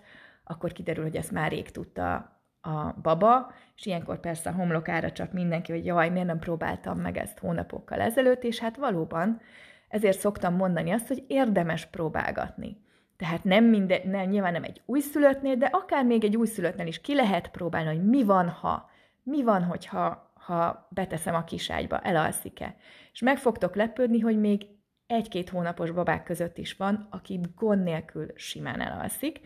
akkor 0.51 0.73
kiderül, 0.73 1.05
hogy 1.05 1.17
ezt 1.17 1.31
már 1.31 1.51
rég 1.51 1.71
tudta 1.71 2.39
a 2.61 2.93
baba, 3.03 3.53
és 3.77 3.87
ilyenkor 3.87 4.21
persze 4.21 4.51
a 4.51 4.53
homlokára 4.53 5.13
csak 5.13 5.33
mindenki, 5.33 5.73
hogy 5.73 5.85
jaj, 5.85 6.11
miért 6.11 6.27
nem 6.27 6.39
próbáltam 6.39 6.99
meg 6.99 7.17
ezt 7.17 7.39
hónapokkal 7.39 8.01
ezelőtt, 8.01 8.43
és 8.45 8.59
hát 8.59 8.77
valóban 8.77 9.41
ezért 9.89 10.19
szoktam 10.19 10.55
mondani 10.55 10.91
azt, 10.91 11.09
hogy 11.09 11.25
érdemes 11.27 11.87
próbálgatni. 11.87 12.77
Tehát 13.17 13.45
nem 13.45 13.65
minden, 13.65 14.01
nem, 14.05 14.29
nyilván 14.29 14.53
nem 14.53 14.65
egy 14.65 14.83
újszülöttnél, 14.87 15.57
de 15.57 15.67
akár 15.67 16.05
még 16.05 16.25
egy 16.25 16.37
újszülöttnél 16.37 16.87
is 16.87 17.01
ki 17.01 17.15
lehet 17.15 17.51
próbálni, 17.51 17.89
hogy 17.89 18.05
mi 18.05 18.25
van, 18.25 18.49
ha, 18.49 18.91
mi 19.23 19.43
van, 19.43 19.63
hogyha 19.63 20.33
ha 20.35 20.89
beteszem 20.91 21.35
a 21.35 21.45
kiságyba, 21.45 21.99
elalszik-e. 21.99 22.77
És 23.13 23.21
meg 23.21 23.39
fogtok 23.39 23.75
lepődni, 23.75 24.21
hogy 24.21 24.39
még 24.39 24.67
egy-két 25.07 25.49
hónapos 25.49 25.91
babák 25.91 26.23
között 26.23 26.59
is 26.59 26.77
van, 26.77 27.07
aki 27.11 27.41
gond 27.57 27.83
nélkül 27.83 28.27
simán 28.35 28.81
elalszik, 28.81 29.41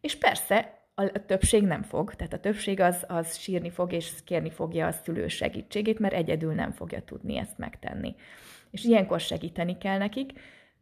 és 0.00 0.18
persze 0.18 0.78
a 0.94 1.24
többség 1.26 1.62
nem 1.62 1.82
fog, 1.82 2.14
tehát 2.14 2.32
a 2.32 2.40
többség 2.40 2.80
az, 2.80 3.04
az 3.08 3.36
sírni 3.36 3.70
fog, 3.70 3.92
és 3.92 4.12
kérni 4.24 4.50
fogja 4.50 4.86
a 4.86 4.92
szülő 4.92 5.28
segítségét, 5.28 5.98
mert 5.98 6.14
egyedül 6.14 6.52
nem 6.52 6.70
fogja 6.70 7.02
tudni 7.02 7.36
ezt 7.36 7.58
megtenni. 7.58 8.14
És 8.70 8.84
ilyenkor 8.84 9.20
segíteni 9.20 9.78
kell 9.78 9.98
nekik, 9.98 10.32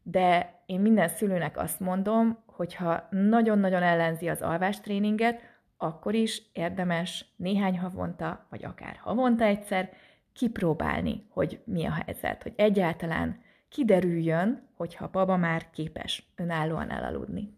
de 0.02 0.54
én 0.66 0.80
minden 0.80 1.08
szülőnek 1.08 1.58
azt 1.58 1.80
mondom, 1.80 2.38
hogy 2.46 2.74
ha 2.74 3.08
nagyon-nagyon 3.10 3.82
ellenzi 3.82 4.28
az 4.28 4.42
alvástréninget, 4.42 5.40
akkor 5.76 6.14
is 6.14 6.42
érdemes 6.52 7.24
néhány 7.36 7.78
havonta, 7.78 8.46
vagy 8.50 8.64
akár 8.64 8.96
havonta 8.96 9.44
egyszer 9.44 9.90
kipróbálni, 10.32 11.26
hogy 11.30 11.60
mi 11.64 11.84
a 11.84 12.02
helyzet, 12.04 12.42
hogy 12.42 12.52
egyáltalán 12.56 13.40
kiderüljön, 13.68 14.68
hogyha 14.76 15.10
baba 15.10 15.36
már 15.36 15.70
képes 15.70 16.32
önállóan 16.36 16.90
elaludni. 16.90 17.57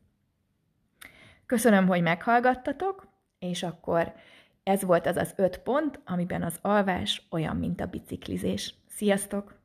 Köszönöm, 1.50 1.86
hogy 1.86 2.02
meghallgattatok, 2.02 3.08
és 3.38 3.62
akkor 3.62 4.12
ez 4.62 4.84
volt 4.84 5.06
az 5.06 5.16
az 5.16 5.32
öt 5.36 5.58
pont, 5.58 6.00
amiben 6.04 6.42
az 6.42 6.58
alvás 6.62 7.26
olyan, 7.30 7.56
mint 7.56 7.80
a 7.80 7.86
biciklizés. 7.86 8.74
Sziasztok! 8.88 9.59